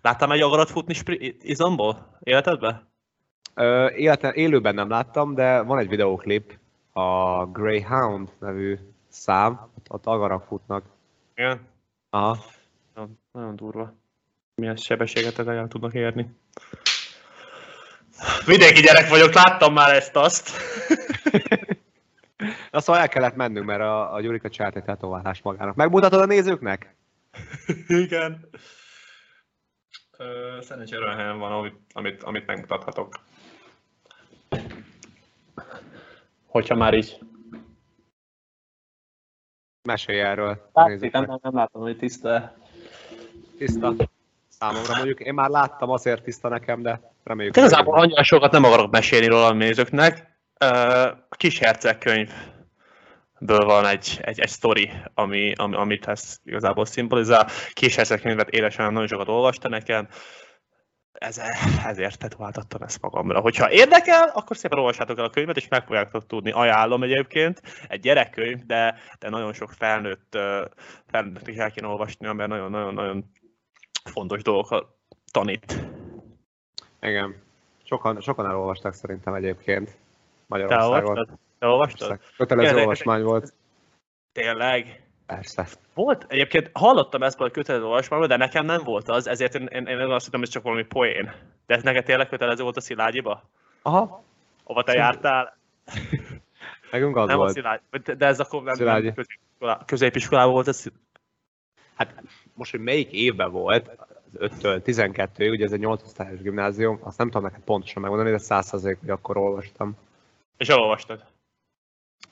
Láttál 0.00 0.32
egy 0.32 0.40
agarat 0.40 0.70
futni 0.70 0.94
izomból? 1.40 2.18
Életedbe? 2.20 2.86
Ö, 3.54 3.90
élete, 3.90 4.32
élőben 4.32 4.74
nem 4.74 4.88
láttam, 4.88 5.34
de 5.34 5.60
van 5.60 5.78
egy 5.78 5.88
videóklip, 5.88 6.58
a 6.92 7.46
Greyhound 7.46 8.32
nevű 8.38 8.78
szám, 9.08 9.70
ott, 9.88 10.06
agarak 10.06 10.44
futnak. 10.44 10.84
Igen. 11.34 11.68
Aha. 12.10 12.36
Nagyon, 12.94 13.18
nagyon 13.32 13.56
durva. 13.56 13.94
Milyen 14.54 14.76
sebességet 14.76 15.38
el 15.38 15.68
tudnak 15.68 15.94
érni. 15.94 16.36
Vidéki 18.50 18.80
gyerek 18.80 19.08
vagyok, 19.08 19.32
láttam 19.32 19.72
már 19.72 19.94
ezt-azt. 19.94 20.50
Na 22.72 22.80
szóval 22.80 23.00
el 23.00 23.08
kellett 23.08 23.34
mennünk, 23.34 23.66
mert 23.66 23.80
a, 23.80 24.14
a 24.14 24.20
Gyurika 24.20 24.48
csinált 24.48 24.76
egy 24.76 24.84
tetoválást 24.84 25.44
magának. 25.44 25.74
Megmutatod 25.74 26.20
a 26.20 26.24
nézőknek? 26.24 26.94
Igen. 28.04 28.48
Ö, 30.16 30.58
Szerencsére 30.60 31.04
olyan 31.04 31.16
helyen 31.16 31.38
van, 31.38 31.52
amit, 31.52 31.74
amit, 31.92 32.22
amit 32.22 32.46
megmutathatok. 32.46 33.14
Hogyha 36.46 36.74
már 36.74 36.94
így. 36.94 37.18
Mesélj 39.82 40.20
erről. 40.20 40.70
nézőknek. 40.72 41.26
nem, 41.26 41.38
nem 41.42 41.54
látom, 41.54 41.82
hogy 41.82 41.96
tiszta. 41.96 42.56
Tiszta. 43.58 43.94
Számomra 44.60 44.94
mondjuk, 44.94 45.20
én 45.20 45.34
már 45.34 45.48
láttam, 45.48 45.90
azért 45.90 46.22
tiszta 46.22 46.48
nekem, 46.48 46.82
de 46.82 47.00
reméljük. 47.24 47.56
Igazából 47.56 47.98
annyira 47.98 48.22
sokat 48.22 48.52
nem 48.52 48.64
akarok 48.64 48.90
mesélni 48.90 49.26
róla 49.26 49.46
a 49.46 49.52
nézőknek. 49.52 50.38
A 51.28 51.36
kis 51.36 51.58
herceg 51.58 51.98
könyvből 51.98 53.64
van 53.64 53.86
egy, 53.86 54.18
egy, 54.22 54.40
egy 54.40 54.48
sztori, 54.48 54.90
ami, 55.14 55.52
ami, 55.56 55.76
amit 55.76 56.06
ez 56.06 56.36
igazából 56.44 56.84
szimbolizál. 56.84 57.48
Kis 57.72 57.96
herceg 57.96 58.20
könyvet 58.20 58.48
élesen 58.48 58.92
nagyon 58.92 59.08
sokat 59.08 59.28
olvasta 59.28 59.68
nekem. 59.68 60.08
Ez, 61.12 61.40
ezért 61.86 62.18
tetováltattam 62.18 62.82
ezt 62.82 63.00
magamra. 63.00 63.40
Hogyha 63.40 63.70
érdekel, 63.70 64.30
akkor 64.34 64.56
szépen 64.56 64.78
olvassátok 64.78 65.18
el 65.18 65.24
a 65.24 65.30
könyvet, 65.30 65.56
és 65.56 65.68
meg 65.68 65.84
fogjátok 65.84 66.26
tudni. 66.26 66.50
Ajánlom 66.50 67.02
egyébként. 67.02 67.62
Egy 67.88 68.00
gyerekkönyv, 68.00 68.66
de, 68.66 68.94
de 69.18 69.28
nagyon 69.28 69.52
sok 69.52 69.72
felnőtt, 69.72 70.38
felnőtt 71.06 71.48
is 71.48 71.56
el 71.56 71.70
kéne 71.70 71.86
olvasni, 71.86 72.32
mert 72.32 72.48
nagyon-nagyon-nagyon 72.48 73.30
fontos 74.04 74.42
dolgokat 74.42 74.86
tanít. 75.32 75.78
Igen. 77.00 77.42
Sokan, 77.84 78.20
sokan 78.20 78.46
elolvasták 78.46 78.92
szerintem 78.92 79.34
egyébként 79.34 79.86
Te 79.88 79.96
Magyarországon. 80.46 81.08
olvastad? 81.08 81.38
Te 81.58 81.66
olvastad? 81.66 82.20
Kötelező 82.36 82.68
Igen, 82.70 82.80
olvasmány 82.80 83.22
volt. 83.22 83.52
Tényleg? 84.32 85.04
Persze. 85.26 85.66
Volt, 85.94 86.24
egyébként 86.28 86.70
hallottam 86.72 87.22
ezt 87.22 87.40
a 87.40 87.50
kötelező 87.50 87.84
olvasmányból, 87.84 88.28
de 88.28 88.36
nekem 88.36 88.64
nem 88.64 88.82
volt 88.84 89.08
az, 89.08 89.26
ezért 89.26 89.54
én, 89.54 89.66
én, 89.66 89.86
én 89.86 89.98
azt 89.98 90.24
hittem, 90.24 90.40
hogy 90.40 90.48
csak 90.48 90.62
valami 90.62 90.84
poén. 90.84 91.32
De 91.66 91.74
ez 91.74 91.82
neked 91.82 92.04
tényleg 92.04 92.28
kötelező 92.28 92.62
volt 92.62 92.76
a 92.76 92.80
Szilágyiba? 92.80 93.42
Aha, 93.82 94.22
Hova 94.64 94.82
te 94.82 94.92
Szerintem- 94.92 95.12
jártál? 95.22 95.56
nekünk 96.90 97.16
az 97.16 97.26
nem 97.26 97.36
a 97.36 97.38
volt. 97.40 97.52
Szilágy, 97.52 97.80
de- 98.16 98.26
ez 98.26 98.40
akkor 98.40 98.62
nem, 98.62 98.74
Szilágyi. 98.74 99.12
nem 99.58 99.78
középiskolában 99.86 100.52
volt 100.52 100.68
ez. 100.68 100.84
Hát 101.94 102.22
most, 102.60 102.70
hogy 102.70 102.80
melyik 102.80 103.12
évben 103.12 103.50
volt, 103.50 103.88
az 103.88 104.38
5-től 104.38 104.82
12 104.82 105.50
ugye 105.50 105.64
ez 105.64 105.72
egy 105.72 105.80
8 105.80 106.02
osztályos 106.02 106.40
gimnázium, 106.40 106.98
azt 107.02 107.18
nem 107.18 107.26
tudom 107.26 107.42
neked 107.42 107.62
pontosan 107.64 108.02
megmondani, 108.02 108.30
de 108.30 108.38
100% 108.40 108.96
hogy 109.00 109.10
akkor 109.10 109.36
olvastam. 109.36 109.96
És 110.56 110.68
elolvastad. 110.68 111.24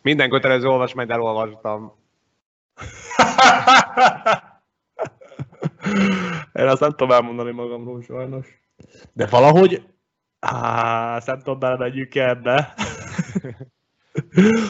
Minden 0.02 0.30
kötelező 0.30 0.66
olvasmányt 0.66 1.10
elolvastam. 1.10 1.92
Én 6.52 6.66
azt 6.66 6.80
nem 6.80 6.90
tudom 6.90 7.10
elmondani 7.10 7.50
magamról 7.50 8.02
sajnos. 8.02 8.60
De 9.12 9.26
valahogy, 9.26 9.82
á, 10.38 11.16
azt 11.16 11.26
nem 11.26 11.38
tudom, 11.38 11.58
belemegyünk 11.58 12.14
ebbe. 12.14 12.74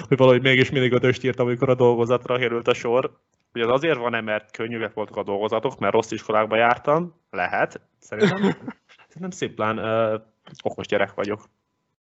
hogy 0.09 0.17
valahogy 0.17 0.43
mégis 0.43 0.71
mindig 0.71 0.93
ötöst 0.93 1.25
írtam, 1.25 1.47
amikor 1.47 1.69
a 1.69 1.75
dolgozatra 1.75 2.39
került 2.39 2.69
a 2.69 2.75
sor. 2.75 3.19
Ugye 3.55 3.65
az 3.65 3.71
azért 3.71 3.99
van-e, 3.99 4.21
mert 4.21 4.51
könnyűek 4.51 4.95
voltak 4.95 5.17
a 5.17 5.23
dolgozatok, 5.23 5.79
mert 5.79 5.93
rossz 5.93 6.11
iskolákba 6.11 6.57
jártam? 6.57 7.15
Lehet, 7.31 7.81
szerintem. 7.99 8.43
Szerintem 9.09 9.31
szimplán 9.31 9.79
ö, 9.79 10.17
okos 10.63 10.87
gyerek 10.87 11.15
vagyok. 11.15 11.41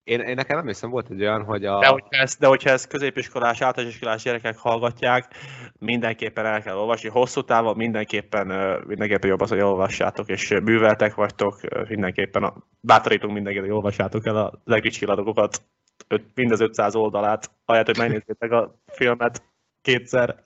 Én, 0.04 0.20
én 0.20 0.36
nekem 0.36 0.58
nem 0.58 0.68
hiszem, 0.68 0.90
volt 0.90 1.10
egy 1.10 1.22
olyan, 1.22 1.44
hogy 1.44 1.66
a... 1.66 1.80
De 1.80 1.88
hogyha 1.88 2.22
ezt, 2.22 2.40
de 2.40 2.48
hogyha 2.48 2.70
ezt 2.70 2.88
középiskolás, 2.88 3.62
általános 3.62 3.94
iskolás 3.94 4.24
gyerekek 4.24 4.58
hallgatják, 4.58 5.34
mindenképpen 5.80 6.46
el 6.46 6.62
kell 6.62 6.76
olvasni. 6.76 7.10
Hosszú 7.10 7.42
távon 7.42 7.76
mindenképpen, 7.76 8.48
mindenképpen 8.88 9.30
jobb 9.30 9.42
az, 9.42 9.50
hogy 9.50 9.60
olvassátok, 9.60 10.30
és 10.30 10.50
műveltek 10.64 11.16
vagytok, 11.16 11.60
mindenképpen 11.88 12.44
a, 12.44 12.54
bátorítunk 12.80 13.34
mindenkit, 13.34 13.62
hogy 13.62 13.72
olvassátok 13.72 14.26
el 14.26 14.36
a 14.36 14.80
csillagokat, 14.82 15.62
öt, 16.08 16.24
mindez 16.36 16.60
500 16.60 16.96
oldalát, 16.96 17.52
ahelyett, 17.66 17.88
hogy 17.88 17.98
megnézzétek 17.98 18.52
a 18.52 18.76
filmet 18.86 19.44
kétszer. 19.82 20.44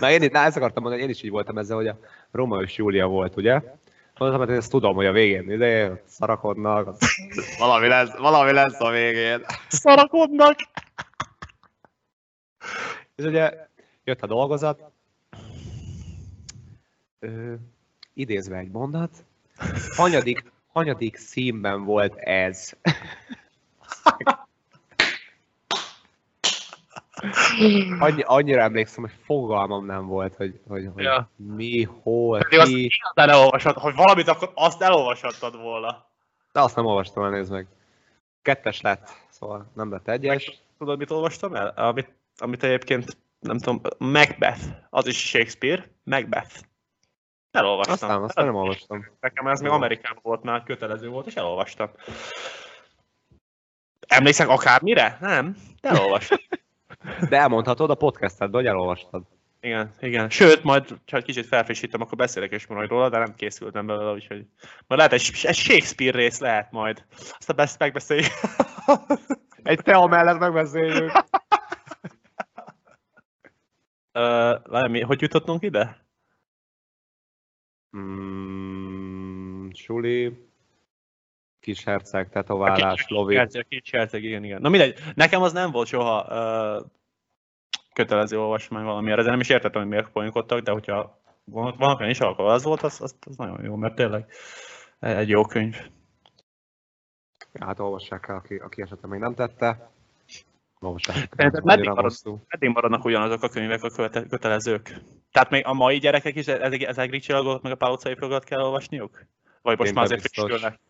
Na 0.00 0.10
én, 0.10 0.28
na, 0.32 0.38
ezt 0.38 0.56
akartam 0.56 0.82
mondani, 0.82 1.02
hogy 1.02 1.10
én 1.10 1.16
is 1.16 1.22
így 1.22 1.30
voltam 1.30 1.58
ezzel, 1.58 1.76
hogy 1.76 1.86
a 1.86 1.98
Róma 2.30 2.62
és 2.62 2.76
Júlia 2.76 3.06
volt, 3.06 3.36
ugye? 3.36 3.60
Mondtam, 4.18 4.46
hogy 4.46 4.50
ezt 4.50 4.70
tudom, 4.70 4.94
hogy 4.94 5.06
a 5.06 5.12
végén 5.12 5.50
ide 5.50 6.02
szarakodnak, 6.06 6.96
valami 7.58 7.86
lesz, 7.86 8.16
valami 8.16 8.52
lesz 8.52 8.80
a 8.80 8.90
végén. 8.90 9.44
Szarakodnak! 9.68 10.56
És 13.14 13.24
ugye 13.24 13.66
jött 14.04 14.22
a 14.22 14.26
dolgozat, 14.26 14.80
ö, 17.18 17.54
idézve 18.14 18.56
egy 18.56 18.70
mondat, 18.70 19.24
hanyadik, 19.96 20.52
hanyadik 20.72 21.16
színben 21.16 21.84
volt 21.84 22.14
ez? 22.16 22.72
Annyi, 27.98 28.22
annyira 28.22 28.60
emlékszem, 28.60 29.02
hogy 29.02 29.12
fogalmam 29.24 29.86
nem 29.86 30.06
volt, 30.06 30.34
hogy, 30.34 30.60
hogy, 30.68 30.88
hogy 30.94 31.02
Ja. 31.02 31.30
mi, 31.36 31.82
hol, 31.82 32.38
Pedig 32.38 32.58
azt 32.58 32.72
ki. 32.72 32.84
igazán 32.84 33.34
elolvasod, 33.34 33.76
hogy 33.76 33.94
valamit 33.94 34.28
akkor 34.28 34.50
azt 34.54 34.82
elolvashattad 34.82 35.56
volna. 35.56 36.06
De 36.52 36.60
azt 36.60 36.76
nem 36.76 36.84
olvastam 36.86 37.24
el, 37.24 37.30
nézd 37.30 37.52
meg. 37.52 37.66
Kettes 38.42 38.80
lett, 38.80 39.08
szóval 39.30 39.70
nem 39.74 39.90
lett 39.90 40.08
egyes. 40.08 40.60
Tudod, 40.78 40.98
mit 40.98 41.10
olvastam 41.10 41.54
el? 41.54 41.68
Amit, 41.76 42.12
amit 42.38 42.62
egyébként, 42.62 43.16
nem 43.40 43.58
tudom, 43.58 43.80
Macbeth, 43.98 44.60
az 44.90 45.06
is 45.06 45.28
Shakespeare, 45.28 45.90
Macbeth. 46.04 46.54
Elolvastam. 47.50 47.92
Aztán, 47.94 48.22
aztán 48.22 48.44
nem 48.44 48.54
olvastam. 48.54 49.06
Nekem 49.20 49.46
ez 49.46 49.60
még 49.60 49.70
Amerikában 49.70 50.22
volt 50.22 50.42
már, 50.42 50.62
kötelező 50.62 51.08
volt, 51.08 51.26
és 51.26 51.34
elolvastam. 51.34 51.90
Emlékszek 54.06 54.48
akármire? 54.48 55.18
Nem, 55.20 55.56
de 55.80 55.88
elolvastam. 55.88 56.38
De 57.28 57.36
elmondhatod 57.36 57.90
a 57.90 57.94
podcastedben, 57.94 58.60
hogy 58.60 58.70
elolvastad. 58.70 59.22
Igen, 59.60 59.92
igen. 60.00 60.30
Sőt, 60.30 60.62
majd 60.62 60.86
csak 61.04 61.18
egy 61.18 61.24
kicsit 61.24 61.46
felfrissítem, 61.46 62.00
akkor 62.00 62.18
beszélek 62.18 62.52
is 62.52 62.66
majd 62.66 62.88
róla, 62.88 63.08
de 63.08 63.18
nem 63.18 63.34
készültem 63.34 63.86
belőle, 63.86 64.12
úgyhogy 64.12 64.46
majd 64.86 65.00
lehet 65.00 65.12
egy, 65.12 65.30
egy 65.42 65.54
Shakespeare 65.54 66.18
rész 66.18 66.38
lehet 66.38 66.70
majd. 66.70 67.04
Aztán 67.38 67.58
ezt 67.58 67.78
megbeszéljük. 67.78 68.32
Egy 69.62 69.78
tea 69.82 70.06
mellett 70.06 70.38
megbeszéljük. 70.38 71.12
uh, 74.12 74.62
valami, 74.64 75.00
hogy 75.00 75.20
jutottunk 75.20 75.62
ide? 75.62 76.06
Mm, 77.96 79.68
suli, 79.70 80.45
kis 81.66 81.84
herceg, 81.84 82.28
tetoválás, 82.28 83.04
lovi. 83.08 83.36
Herceg, 83.36 83.66
kis 83.68 83.90
herceg, 83.90 84.24
igen, 84.24 84.44
igen. 84.44 84.60
Na 84.60 84.68
mindegy, 84.68 84.98
nekem 85.14 85.42
az 85.42 85.52
nem 85.52 85.70
volt 85.70 85.88
soha 85.88 86.26
uh, 86.28 86.86
kötelező 87.92 88.38
olvasmány 88.40 88.84
valamiért, 88.84 89.18
ezzel 89.18 89.30
nem 89.30 89.40
is 89.40 89.48
értettem, 89.48 89.80
hogy 89.80 89.90
miért 89.90 90.10
poénkodtak, 90.10 90.60
de 90.60 90.70
hogyha 90.70 91.20
van- 91.44 91.74
olyan 91.78 92.10
is, 92.10 92.20
akkor 92.20 92.44
az 92.44 92.62
volt, 92.62 92.82
az, 92.82 93.00
az, 93.00 93.14
az 93.20 93.36
nagyon 93.36 93.64
jó, 93.64 93.76
mert 93.76 93.94
tényleg 93.94 94.26
egy 94.98 95.28
jó 95.28 95.42
könyv. 95.44 95.76
Hát 97.60 97.78
olvassák 97.78 98.28
el, 98.28 98.36
aki, 98.36 98.54
aki 98.54 98.82
esetleg 98.82 99.10
még 99.10 99.20
nem 99.20 99.34
tette. 99.34 99.90
Olvassák. 100.80 101.28
Tehát 101.28 101.62
meddig 101.62 101.88
marad? 101.88 102.02
hosszú. 102.02 102.40
Eddig 102.48 102.68
maradnak 102.68 103.04
ugyanazok 103.04 103.42
a 103.42 103.48
könyvek 103.48 103.82
a 103.82 103.90
köte- 103.90 104.28
kötelezők. 104.28 104.94
Tehát 105.32 105.50
még 105.50 105.66
a 105.66 105.72
mai 105.72 105.98
gyerekek 105.98 106.34
is 106.34 106.46
ezek, 106.46 106.82
ezek 106.82 107.10
Ricsilagot, 107.10 107.62
meg 107.62 107.72
a 107.72 107.76
pálocai 107.76 108.14
fogat 108.14 108.44
kell 108.44 108.60
olvasniuk? 108.60 109.26
Vagy 109.62 109.78
most 109.78 109.90
Szinte 109.90 109.94
már 109.94 110.04
azért 110.04 110.20
frissülnek? 110.20 110.80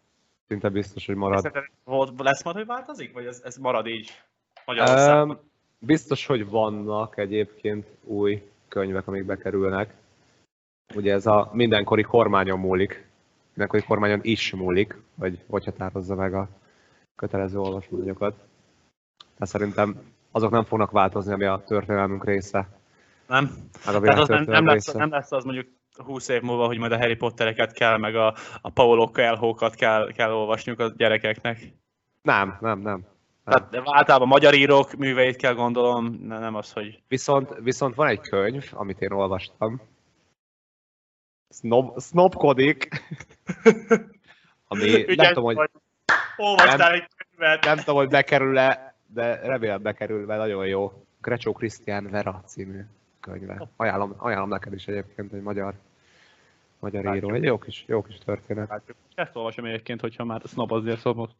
Szinte 0.48 0.68
biztos, 0.68 1.06
hogy 1.06 1.14
marad. 1.14 1.42
Szerinted 1.42 1.70
Volt, 1.84 2.20
lesz 2.20 2.44
majd, 2.44 2.56
hogy 2.56 2.66
változik? 2.66 3.12
Vagy 3.12 3.26
ez, 3.26 3.40
ez 3.44 3.56
marad 3.56 3.86
így? 3.86 4.10
Magyarországon? 4.64 5.30
Um, 5.30 5.38
biztos, 5.78 6.26
hogy 6.26 6.48
vannak 6.48 7.18
egyébként 7.18 7.86
új 8.04 8.50
könyvek, 8.68 9.06
amik 9.06 9.24
bekerülnek. 9.24 9.94
Ugye 10.94 11.12
ez 11.12 11.26
a 11.26 11.50
mindenkori 11.52 12.02
kormányon 12.02 12.58
múlik. 12.58 13.06
Mindenkori 13.48 13.82
kormányon 13.82 14.20
is 14.22 14.52
múlik, 14.52 14.96
hogy 15.18 15.38
hogy 15.48 15.64
határozza 15.64 16.14
meg 16.14 16.34
a 16.34 16.48
kötelező 17.16 17.58
olvasmányokat. 17.58 18.34
Tehát 19.18 19.52
szerintem 19.52 20.00
azok 20.30 20.50
nem 20.50 20.64
fognak 20.64 20.90
változni, 20.90 21.32
ami 21.32 21.44
a 21.44 21.62
történelmünk 21.66 22.24
része. 22.24 22.68
nem? 23.28 23.44
Meg 23.86 23.94
a 23.94 24.00
Tehát 24.00 24.00
világ 24.00 24.18
az 24.18 24.28
nem, 24.28 24.44
nem, 24.44 24.66
lesz, 24.66 24.92
nem 24.92 25.10
lesz 25.10 25.32
az 25.32 25.44
mondjuk 25.44 25.66
20 25.96 26.28
év 26.28 26.42
múlva, 26.42 26.66
hogy 26.66 26.78
majd 26.78 26.92
a 26.92 26.98
Harry 26.98 27.16
Pottereket 27.16 27.72
kell, 27.72 27.96
meg 27.96 28.16
a, 28.16 28.34
a 28.60 28.70
Paulo 28.70 29.10
Coelho-kat 29.10 29.74
kell, 29.74 30.12
kell 30.12 30.32
olvasniuk 30.32 30.80
a 30.80 30.92
gyerekeknek. 30.96 31.72
Nem, 32.22 32.56
nem, 32.60 32.78
nem. 32.78 33.06
Tehát 33.44 33.82
általában 33.84 34.28
magyar 34.28 34.54
írók 34.54 34.92
műveit 34.92 35.36
kell 35.36 35.54
gondolom, 35.54 36.18
ne- 36.22 36.38
nem 36.38 36.54
az, 36.54 36.72
hogy... 36.72 37.02
Viszont, 37.08 37.54
viszont 37.62 37.94
van 37.94 38.08
egy 38.08 38.20
könyv, 38.20 38.70
amit 38.72 39.00
én 39.00 39.12
olvastam. 39.12 39.80
Snob, 41.50 42.00
snobkodik. 42.00 42.88
Ami 44.68 44.90
nem 44.90 45.04
Ügyes 45.08 45.28
tudom, 45.28 45.44
hogy, 45.44 45.54
vagy. 45.54 45.70
Olvastál 46.36 46.90
Nem. 46.90 46.92
egy 46.92 47.08
könyvet. 47.16 47.64
nem 47.64 47.76
tudom, 47.76 47.96
hogy 47.96 48.08
bekerül-e, 48.08 48.94
de 49.06 49.40
remélem 49.40 49.82
bekerül, 49.82 50.26
mert 50.26 50.40
nagyon 50.40 50.66
jó. 50.66 50.92
Grecsó 51.20 51.52
Krisztián 51.52 52.10
Vera 52.10 52.42
című 52.46 52.80
könyve. 53.20 53.68
Ajánlom, 53.76 54.14
ajánlom 54.16 54.48
neked 54.48 54.72
is 54.72 54.86
egyébként, 54.86 55.32
egy 55.32 55.42
magyar, 55.42 55.74
magyar 56.80 57.00
író. 57.00 57.10
Látjuk. 57.12 57.34
Egy 57.34 57.42
jó 57.42 57.58
kis, 57.58 57.84
jó 57.86 58.02
kis 58.02 58.18
történet. 58.18 58.68
Látjuk. 58.68 58.96
Ezt 59.14 59.36
olvasom 59.36 59.64
egyébként, 59.64 60.00
hogyha 60.00 60.24
már 60.24 60.40
snobozni 60.40 60.96
szomot. 60.96 61.36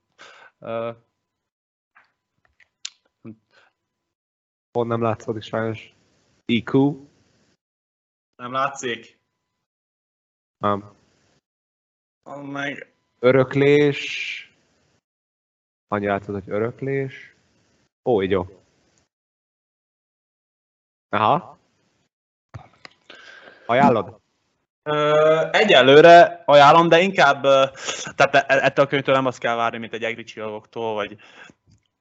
Uh, 0.59 0.97
Pont 4.71 4.89
nem 4.89 5.03
látszódik 5.03 5.43
sajnos. 5.43 5.95
IQ. 6.45 7.07
nem 8.37 8.53
látszik? 8.53 9.19
Um, 10.59 10.97
Oh, 12.29 12.43
meg... 12.43 12.93
öröklés. 13.19 14.01
Annyi 15.89 16.07
látod, 16.07 16.35
hogy 16.35 16.53
öröklés. 16.53 17.35
Ó, 18.05 18.23
így 18.23 18.31
jó. 18.31 18.45
Aha. 21.09 21.59
Ajánlod? 23.67 24.21
Egyelőre 25.51 26.43
ajánlom, 26.45 26.89
de 26.89 27.01
inkább, 27.01 27.43
tehát 28.15 28.35
e- 28.35 28.65
ettől 28.65 28.85
a 28.85 28.89
könyvtől 28.89 29.15
nem 29.15 29.27
azt 29.27 29.39
kell 29.39 29.55
várni, 29.55 29.79
mint 29.79 29.93
egy 29.93 30.05
egri 30.05 30.25
csillagoktól, 30.25 30.95
vagy 30.95 31.17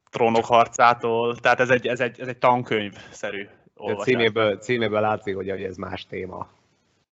trónok 0.10 0.46
harcától, 0.46 1.36
tehát 1.36 1.60
ez 1.60 1.70
egy, 1.70 1.88
ez 1.88 2.00
egy, 2.00 2.20
ez 2.20 2.28
egy 2.28 2.38
tankönyv-szerű 2.38 3.48
olvasás. 3.76 4.06
címéből, 4.06 4.58
címéből 4.58 5.02
látszik, 5.02 5.36
hogy 5.36 5.50
ez 5.50 5.78
más 5.78 6.06
téma. 6.06 6.48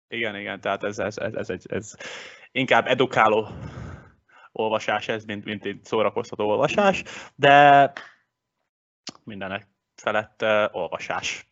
Igen, 0.08 0.36
igen, 0.36 0.62
tehát 0.62 0.84
ez, 0.84 1.00
ez, 1.00 1.18
ez, 1.18 1.50
ez, 1.50 1.64
ez 1.64 1.96
inkább 2.52 2.88
edukáló 2.88 3.48
olvasás 4.52 5.08
ez, 5.08 5.26
mint, 5.26 5.46
mint 5.46 5.66
egy 5.66 5.80
szórakoztató 5.84 6.50
olvasás, 6.50 7.04
de 7.36 7.92
mindenek 9.24 9.68
felett 9.96 10.42
uh, 10.42 10.76
olvasás. 10.76 11.48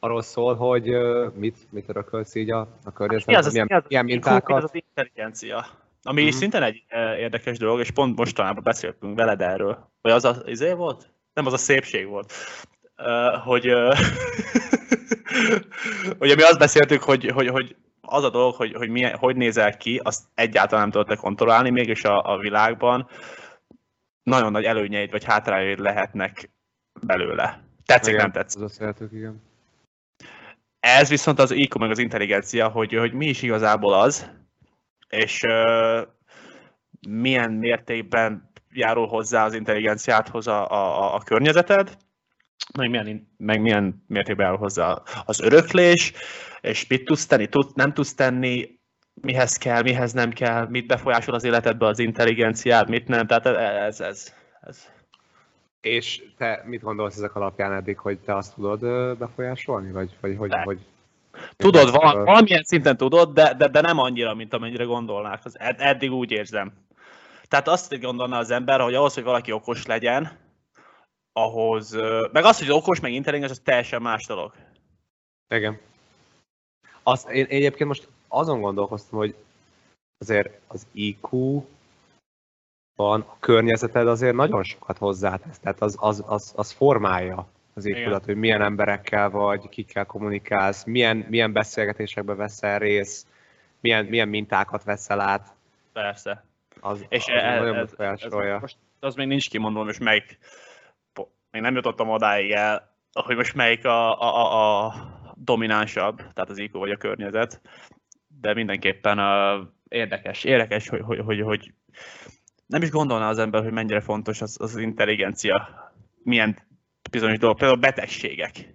Arról 0.00 0.22
szól, 0.22 0.54
hogy 0.54 0.90
mit, 1.34 1.66
mit 1.70 1.88
örökölsz 1.88 2.34
így 2.34 2.50
a, 2.50 2.60
a 2.60 2.66
Mi 2.84 2.92
környezetben, 2.94 3.36
az, 3.36 3.46
az, 3.46 3.52
milyen, 3.52 3.66
mi 3.70 3.74
az, 3.74 3.84
milyen 3.88 4.04
mi 4.04 4.10
mintákat. 4.10 4.62
az 4.62 4.70
intelligencia? 4.72 5.66
Ami 6.02 6.20
Mhm. 6.20 6.28
mm-hmm. 6.28 6.38
szintén 6.38 6.62
egy 6.62 6.84
érdekes 7.18 7.58
dolog, 7.58 7.80
és 7.80 7.90
pont 7.90 8.16
mostanában 8.16 8.62
beszéltünk 8.62 9.16
veled 9.16 9.40
erről. 9.40 9.90
Vagy 10.00 10.12
az 10.12 10.24
az 10.24 10.42
izé 10.46 10.72
volt? 10.72 11.10
Nem, 11.32 11.46
az 11.46 11.52
a 11.52 11.56
szépség 11.56 12.06
volt. 12.06 12.32
Uh, 12.98 13.42
hogy, 13.44 13.72
uh, 13.72 13.98
ugye 16.20 16.34
mi 16.34 16.42
azt 16.42 16.58
beszéltük, 16.58 17.02
hogy, 17.02 17.30
hogy, 17.30 17.48
hogy 17.48 17.76
az 18.00 18.24
a 18.24 18.30
dolog, 18.30 18.54
hogy, 18.54 18.72
hogy 18.74 18.88
milyen, 18.88 19.16
hogy 19.16 19.36
nézel 19.36 19.76
ki, 19.76 20.00
azt 20.04 20.24
egyáltalán 20.34 20.88
nem 20.88 21.02
tudod 21.02 21.18
kontrollálni, 21.18 21.70
mégis 21.70 22.04
a, 22.04 22.32
a 22.32 22.38
világban 22.38 23.08
nagyon 24.22 24.52
nagy 24.52 24.64
előnyeid 24.64 25.10
vagy 25.10 25.24
hátrányaid 25.24 25.78
lehetnek 25.78 26.50
belőle. 27.00 27.62
Tetszik, 27.84 28.12
Igen, 28.12 28.22
nem 28.22 28.32
tetszik. 28.32 28.62
ezt 28.62 28.78
beszéltük, 28.78 29.12
igen. 29.12 29.42
Ez 30.80 31.08
viszont 31.08 31.38
az 31.38 31.50
IQ 31.50 31.78
meg 31.78 31.90
az 31.90 31.98
intelligencia, 31.98 32.68
hogy, 32.68 32.94
hogy 32.94 33.12
mi 33.12 33.26
is 33.26 33.42
igazából 33.42 33.94
az, 33.94 34.30
és 35.08 35.40
milyen 37.08 37.52
mértékben 37.52 38.50
járul 38.72 39.06
hozzá 39.06 39.44
az 39.44 39.54
intelligenciádhoz 39.54 40.46
a, 40.46 40.70
a, 40.70 41.14
a 41.14 41.18
környezeted, 41.18 41.96
meg 42.76 42.90
milyen, 42.90 43.28
meg 43.36 43.60
milyen 43.60 44.04
mértékben 44.06 44.44
járul 44.44 44.60
hozzá 44.60 45.02
az 45.24 45.40
öröklés, 45.40 46.12
és 46.60 46.86
mit 46.86 47.04
tudsz 47.04 47.26
tenni, 47.26 47.46
tud, 47.46 47.70
nem 47.74 47.92
tudsz 47.92 48.14
tenni, 48.14 48.78
mihez 49.20 49.56
kell, 49.56 49.82
mihez 49.82 50.12
nem 50.12 50.30
kell, 50.30 50.66
mit 50.68 50.86
befolyásol 50.86 51.34
az 51.34 51.44
életedbe 51.44 51.86
az 51.86 51.98
intelligenciád, 51.98 52.88
mit 52.88 53.08
nem, 53.08 53.26
tehát 53.26 53.46
ez, 53.46 54.00
ez, 54.00 54.32
ez. 54.60 54.96
És 55.80 56.22
te 56.36 56.62
mit 56.64 56.82
gondolsz 56.82 57.16
ezek 57.16 57.34
alapján 57.34 57.72
eddig, 57.72 57.98
hogy 57.98 58.18
te 58.18 58.36
azt 58.36 58.54
tudod 58.54 58.80
befolyásolni? 59.18 59.92
Vagy, 59.92 60.16
vagy 60.20 60.36
hogy, 60.36 60.48
De. 60.48 60.62
hogy 60.62 60.78
Tudod, 61.56 61.90
val- 61.90 62.24
valamilyen 62.24 62.64
szinten 62.64 62.96
tudod, 62.96 63.32
de, 63.32 63.54
de, 63.54 63.68
de 63.68 63.80
nem 63.80 63.98
annyira, 63.98 64.34
mint 64.34 64.52
amennyire 64.52 64.84
gondolnák. 64.84 65.44
Az 65.44 65.58
ed- 65.58 65.80
eddig 65.80 66.12
úgy 66.12 66.30
érzem. 66.30 66.72
Tehát 67.48 67.68
azt 67.68 68.00
gondolná 68.00 68.38
az 68.38 68.50
ember, 68.50 68.80
hogy 68.80 68.94
ahhoz, 68.94 69.14
hogy 69.14 69.22
valaki 69.22 69.52
okos 69.52 69.86
legyen, 69.86 70.38
ahhoz, 71.32 71.92
meg 72.32 72.44
az, 72.44 72.58
hogy 72.58 72.70
okos, 72.70 73.00
meg 73.00 73.12
intelligens, 73.12 73.50
az 73.50 73.60
teljesen 73.64 74.02
más 74.02 74.26
dolog. 74.26 74.52
Igen. 75.54 75.78
Azt, 77.02 77.28
én, 77.28 77.44
én 77.44 77.56
egyébként 77.56 77.88
most 77.88 78.08
azon 78.28 78.60
gondolkoztam, 78.60 79.18
hogy 79.18 79.34
azért 80.18 80.58
az 80.66 80.86
IQ 80.92 81.62
van, 82.98 83.20
a 83.20 83.36
környezeted 83.38 84.06
azért 84.06 84.34
nagyon 84.34 84.62
sokat 84.62 84.98
hozzátesz, 84.98 85.58
tehát 85.58 85.80
az, 85.82 85.96
az, 86.00 86.24
az, 86.26 86.52
az 86.56 86.70
formálja 86.70 87.48
az 87.74 87.84
iq 87.84 88.20
hogy 88.24 88.36
milyen 88.36 88.62
emberekkel 88.62 89.30
vagy, 89.30 89.68
kikkel 89.68 90.04
kommunikálsz, 90.04 90.84
milyen, 90.84 91.26
milyen 91.28 91.52
beszélgetésekbe 91.52 92.34
veszel 92.34 92.78
részt, 92.78 93.26
milyen, 93.80 94.04
milyen 94.04 94.28
mintákat 94.28 94.84
veszel 94.84 95.20
át. 95.20 95.54
Persze. 95.92 96.44
Az, 96.80 97.04
És 97.08 97.26
az 97.26 97.34
ez, 97.34 97.58
nagyon 97.58 97.76
ez, 97.76 97.82
ez, 97.82 97.90
befolyásolja. 97.90 98.58
most 98.60 98.76
az 99.00 99.14
még 99.14 99.26
nincs 99.26 99.50
kimondva, 99.50 99.84
most 99.84 100.00
melyik, 100.00 100.38
még 101.50 101.62
nem 101.62 101.74
jutottam 101.74 102.08
odáig 102.08 102.50
el, 102.50 102.92
hogy 103.12 103.36
most 103.36 103.54
melyik 103.54 103.84
a, 103.84 104.20
a, 104.20 104.36
a, 104.36 104.86
a 104.86 104.94
dominánsabb, 105.34 106.16
tehát 106.16 106.50
az 106.50 106.58
IQ 106.58 106.78
vagy 106.78 106.90
a 106.90 106.96
környezet, 106.96 107.60
de 108.40 108.54
mindenképpen 108.54 109.18
uh, 109.18 109.66
érdekes, 109.88 110.44
érdekes, 110.44 110.88
hogy, 110.88 111.00
hogy, 111.00 111.18
hogy, 111.18 111.40
hogy 111.40 111.72
nem 112.68 112.82
is 112.82 112.90
gondolná 112.90 113.28
az 113.28 113.38
ember, 113.38 113.62
hogy 113.62 113.72
mennyire 113.72 114.00
fontos 114.00 114.40
az, 114.40 114.56
az 114.60 114.76
intelligencia, 114.76 115.68
milyen 116.22 116.58
bizonyos 117.10 117.38
dolgok, 117.38 117.58
például 117.58 117.80
betegségek. 117.80 118.74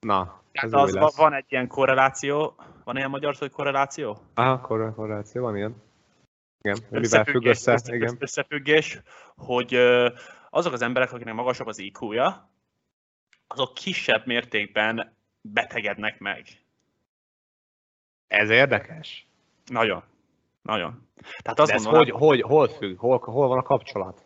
Na, 0.00 0.42
ez 0.52 0.70
Tehát 0.70 0.86
az, 0.86 0.94
lesz. 0.94 1.16
van 1.16 1.32
egy 1.32 1.44
ilyen 1.48 1.66
korreláció, 1.68 2.54
van 2.84 2.96
ilyen 2.96 3.10
magyar 3.10 3.34
szó, 3.34 3.40
hogy 3.40 3.50
korreláció? 3.54 4.18
Aha, 4.34 4.60
korre- 4.60 4.94
korreláció, 4.94 5.42
van 5.42 5.56
ilyen. 5.56 5.82
Igen, 6.62 6.78
mivel 6.82 7.00
Összefüggés, 7.02 7.32
függ 7.32 7.44
össze, 7.46 7.72
össze- 7.72 7.94
igen. 7.94 8.16
összefüggés, 8.18 9.00
hogy 9.36 9.74
azok 10.50 10.72
az 10.72 10.82
emberek, 10.82 11.12
akiknek 11.12 11.34
magasabb 11.34 11.66
az 11.66 11.78
IQ-ja, 11.78 12.50
azok 13.46 13.74
kisebb 13.74 14.26
mértékben 14.26 15.16
betegednek 15.40 16.18
meg. 16.18 16.46
Ez 18.26 18.50
érdekes. 18.50 19.26
Nagyon. 19.66 20.02
Nagyon. 20.64 21.08
Tehát 21.42 21.60
azt 21.60 21.84
De 21.84 21.96
hogy, 21.96 22.10
hogy, 22.10 22.40
hol 22.40 22.68
függ, 22.68 22.98
hol, 22.98 23.18
hol 23.18 23.48
van 23.48 23.58
a 23.58 23.62
kapcsolat? 23.62 24.24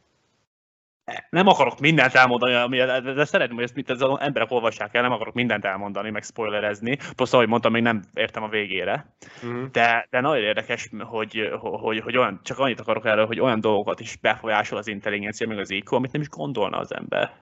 nem 1.30 1.46
akarok 1.46 1.78
mindent 1.78 2.14
elmondani, 2.14 2.54
ami, 2.54 2.76
de 3.14 3.24
szeretném, 3.24 3.54
hogy 3.54 3.64
ezt 3.64 3.74
mit 3.74 3.90
az 3.90 4.02
emberek 4.18 4.50
olvassák 4.50 4.94
el, 4.94 5.02
nem 5.02 5.12
akarok 5.12 5.34
mindent 5.34 5.64
elmondani, 5.64 6.10
meg 6.10 6.22
spoilerezni. 6.22 6.98
Plusz, 7.16 7.32
ahogy 7.32 7.48
mondtam, 7.48 7.72
még 7.72 7.82
nem 7.82 8.02
értem 8.14 8.42
a 8.42 8.48
végére. 8.48 9.16
Uh-huh. 9.42 9.70
De, 9.70 10.06
de 10.10 10.20
nagyon 10.20 10.44
érdekes, 10.44 10.90
hogy, 10.98 11.50
hogy, 11.60 12.00
hogy 12.00 12.16
olyan, 12.16 12.40
csak 12.42 12.58
annyit 12.58 12.80
akarok 12.80 13.04
erről, 13.04 13.26
hogy 13.26 13.40
olyan 13.40 13.60
dolgokat 13.60 14.00
is 14.00 14.16
befolyásol 14.16 14.78
az 14.78 14.86
intelligencia, 14.86 15.48
meg 15.48 15.58
az 15.58 15.70
IQ, 15.70 15.94
amit 15.94 16.12
nem 16.12 16.20
is 16.20 16.28
gondolna 16.28 16.78
az 16.78 16.94
ember. 16.94 17.40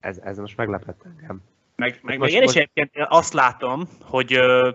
Ez, 0.00 0.18
ez 0.18 0.38
most 0.38 0.56
meglepett 0.56 1.04
engem. 1.04 1.42
Meg, 1.76 2.00
meg, 2.02 2.18
most- 2.18 2.32
meg 2.32 2.42
én 2.42 2.48
is 2.48 2.54
egyébként 2.54 2.90
azt 3.08 3.32
látom, 3.32 3.88
hogy 4.02 4.34
ö, 4.34 4.70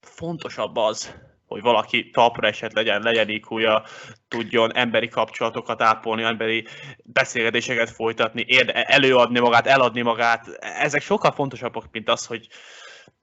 fontosabb 0.00 0.76
az, 0.76 1.14
hogy 1.52 1.62
valaki 1.62 2.10
talpra 2.10 2.48
esett 2.48 2.72
legyen, 2.72 3.02
legyen 3.02 3.28
IQ-ja, 3.28 3.82
tudjon 4.28 4.74
emberi 4.74 5.08
kapcsolatokat 5.08 5.82
ápolni, 5.82 6.22
emberi 6.22 6.66
beszélgetéseket 7.04 7.90
folytatni, 7.90 8.46
előadni 8.72 9.38
magát, 9.38 9.66
eladni 9.66 10.02
magát. 10.02 10.48
Ezek 10.60 11.02
sokkal 11.02 11.30
fontosabbak, 11.30 11.84
mint 11.90 12.08
az, 12.08 12.26
hogy 12.26 12.48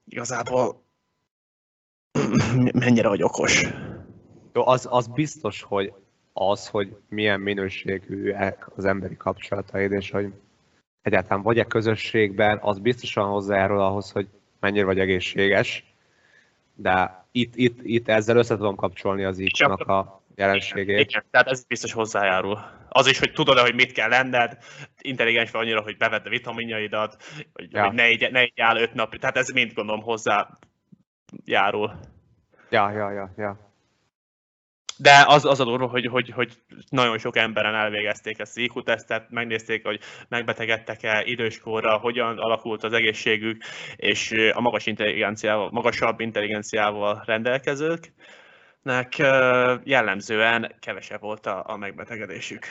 igazából 0.04 0.84
mennyire 2.84 3.08
vagy 3.08 3.22
okos. 3.22 3.66
Jó, 4.52 4.66
az, 4.66 4.86
az 4.90 5.06
biztos, 5.06 5.62
hogy 5.62 5.92
az, 6.32 6.68
hogy 6.68 6.96
milyen 7.08 7.40
minőségűek 7.40 8.76
az 8.76 8.84
emberi 8.84 9.16
kapcsolataid, 9.16 9.92
és 9.92 10.10
hogy 10.10 10.32
egyáltalán 11.02 11.42
vagy-e 11.42 11.64
közösségben, 11.64 12.58
az 12.62 12.78
biztosan 12.78 13.28
hozzájárul 13.28 13.80
ahhoz, 13.80 14.10
hogy 14.10 14.28
mennyire 14.60 14.84
vagy 14.84 14.98
egészséges. 14.98 15.89
De 16.80 17.24
itt, 17.32 17.56
itt, 17.56 17.78
itt 17.82 18.08
ezzel 18.08 18.36
össze 18.36 18.56
tudom 18.56 18.76
kapcsolni 18.76 19.24
az 19.24 19.38
iq 19.38 19.90
a 19.90 20.22
jelenségét. 20.34 21.10
Igen, 21.10 21.24
tehát 21.30 21.46
ez 21.48 21.64
biztos 21.64 21.92
hozzájárul. 21.92 22.58
Az 22.88 23.06
is, 23.06 23.18
hogy 23.18 23.32
tudod 23.32 23.58
hogy 23.58 23.74
mit 23.74 23.92
kell 23.92 24.08
lenned, 24.08 24.58
intelligens 25.00 25.50
vagy 25.50 25.62
annyira, 25.62 25.82
hogy 25.82 25.96
bevedd 25.96 26.26
a 26.26 26.28
vitaminjaidat, 26.28 27.22
vagy, 27.52 27.72
Ja. 27.72 27.86
hogy 27.86 27.94
ne, 27.94 28.08
igy, 28.08 28.28
ne 28.30 28.42
igyál 28.42 28.76
öt 28.76 28.94
nap, 28.94 29.16
tehát 29.16 29.36
ez 29.36 29.48
mind 29.48 29.72
gondolom 29.72 30.02
hozzá 30.02 30.58
járul. 31.44 31.98
Ja, 32.70 32.90
ja, 32.90 33.10
ja, 33.10 33.32
ja. 33.36 33.69
De 35.00 35.24
az, 35.26 35.44
az 35.44 35.60
a 35.60 35.64
durva, 35.64 35.86
hogy, 35.86 36.06
hogy, 36.06 36.30
hogy 36.30 36.52
nagyon 36.88 37.18
sok 37.18 37.36
emberen 37.36 37.74
elvégezték 37.74 38.38
ezt 38.38 38.56
az 38.56 38.62
IQ 38.62 38.82
tesztet, 38.82 39.30
megnézték, 39.30 39.84
hogy 39.84 40.00
megbetegedtek-e 40.28 41.22
időskorra, 41.24 41.96
hogyan 41.96 42.38
alakult 42.38 42.84
az 42.84 42.92
egészségük, 42.92 43.62
és 43.96 44.50
a 44.52 44.60
magas 44.60 44.86
intelligenciával, 44.86 45.68
magasabb 45.70 46.20
intelligenciával 46.20 47.22
rendelkezőknek 47.26 49.16
jellemzően 49.84 50.74
kevesebb 50.80 51.20
volt 51.20 51.46
a, 51.46 51.64
a 51.66 51.76
megbetegedésük. 51.76 52.66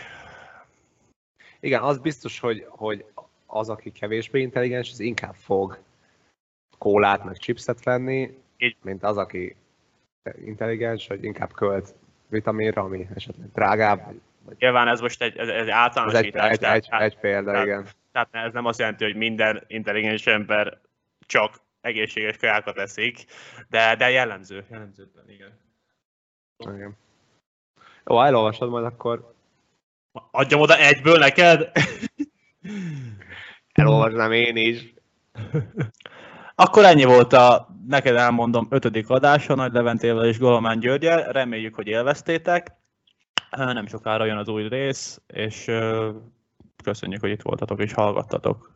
Igen, 1.59 1.81
az 1.81 1.97
biztos, 1.97 2.39
hogy, 2.39 2.65
hogy 2.69 3.05
az, 3.45 3.69
aki 3.69 3.91
kevésbé 3.91 4.41
intelligens, 4.41 4.91
az 4.91 4.99
inkább 4.99 5.35
fog 5.35 5.79
kólát, 6.77 7.23
meg 7.23 7.37
chipset 7.37 7.83
venni, 7.83 8.37
Így. 8.57 8.75
mint 8.81 9.03
az, 9.03 9.17
aki 9.17 9.55
intelligens, 10.45 11.07
hogy 11.07 11.23
inkább 11.23 11.53
költ 11.53 11.95
vitaminra, 12.29 12.81
ami 12.81 13.07
esetleg 13.15 13.51
drágább. 13.51 14.05
vagy- 14.05 14.55
Nyilván 14.59 14.87
ez 14.87 14.99
most 15.01 15.21
egy, 15.21 15.37
ez, 15.37 15.47
ez 15.47 15.53
egy 15.53 15.59
Ez 15.59 15.65
egy, 15.65 15.69
általánosítás, 15.71 16.45
egy, 16.45 16.51
egy, 16.63 16.87
tehát, 16.89 17.01
egy 17.03 17.17
példa, 17.19 17.51
tehát- 17.51 17.65
igen. 17.65 17.87
tehát 18.11 18.29
ez 18.31 18.53
nem 18.53 18.65
azt 18.65 18.79
jelenti, 18.79 19.03
hogy 19.03 19.15
minden 19.15 19.63
intelligens 19.67 20.27
ember 20.27 20.79
csak 21.19 21.59
egészséges 21.81 22.37
kajákat 22.37 22.77
eszik, 22.77 23.25
de, 23.69 23.95
de 23.95 24.09
jellemző. 24.09 24.65
Jellemzőben, 24.69 25.23
igen. 25.29 25.59
igen. 26.57 26.97
Jó, 28.05 28.15
ha 28.15 28.25
elolvasod 28.25 28.69
majd, 28.69 28.85
akkor 28.85 29.33
Adjam 30.31 30.59
oda 30.59 30.77
egyből 30.77 31.17
neked? 31.17 31.71
elolvasnám 33.73 34.31
én 34.31 34.55
is. 34.55 34.93
Akkor 36.61 36.85
ennyi 36.85 37.03
volt 37.03 37.33
a, 37.33 37.67
neked 37.87 38.15
elmondom, 38.15 38.67
ötödik 38.69 39.09
adása 39.09 39.55
Nagy 39.55 39.73
Leventével 39.73 40.25
és 40.25 40.39
Golomán 40.39 40.79
Györgyel. 40.79 41.31
Reméljük, 41.31 41.75
hogy 41.75 41.87
élveztétek. 41.87 42.71
Nem 43.49 43.87
sokára 43.87 44.25
jön 44.25 44.37
az 44.37 44.47
új 44.47 44.67
rész, 44.67 45.21
és 45.27 45.71
köszönjük, 46.83 47.21
hogy 47.21 47.29
itt 47.29 47.41
voltatok 47.41 47.79
és 47.79 47.93
hallgattatok. 47.93 48.71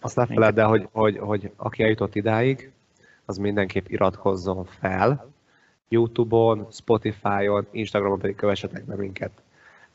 Azt 0.00 0.16
ne 0.16 0.26
feledd 0.26 0.58
el, 0.58 0.68
hogy, 0.68 0.88
hogy, 0.92 1.18
hogy 1.18 1.50
aki 1.56 1.82
eljutott 1.82 2.14
idáig, 2.14 2.72
az 3.24 3.36
mindenképp 3.36 3.86
iratkozzon 3.86 4.64
fel. 4.64 5.32
Youtube-on, 5.88 6.66
Spotify-on, 6.70 7.66
Instagramon 7.70 8.18
pedig 8.18 8.36
kövessetek 8.36 8.84
be 8.84 8.94
minket. 8.94 9.42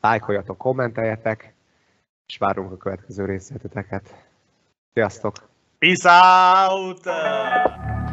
Lájkoljatok, 0.00 0.58
kommenteljetek, 0.58 1.54
és 2.26 2.38
várunk 2.38 2.72
a 2.72 2.76
következő 2.76 3.24
részleteteket. 3.24 4.24
Sziasztok! 4.92 5.48
Pensa 5.80 6.10
alta! 6.66 8.07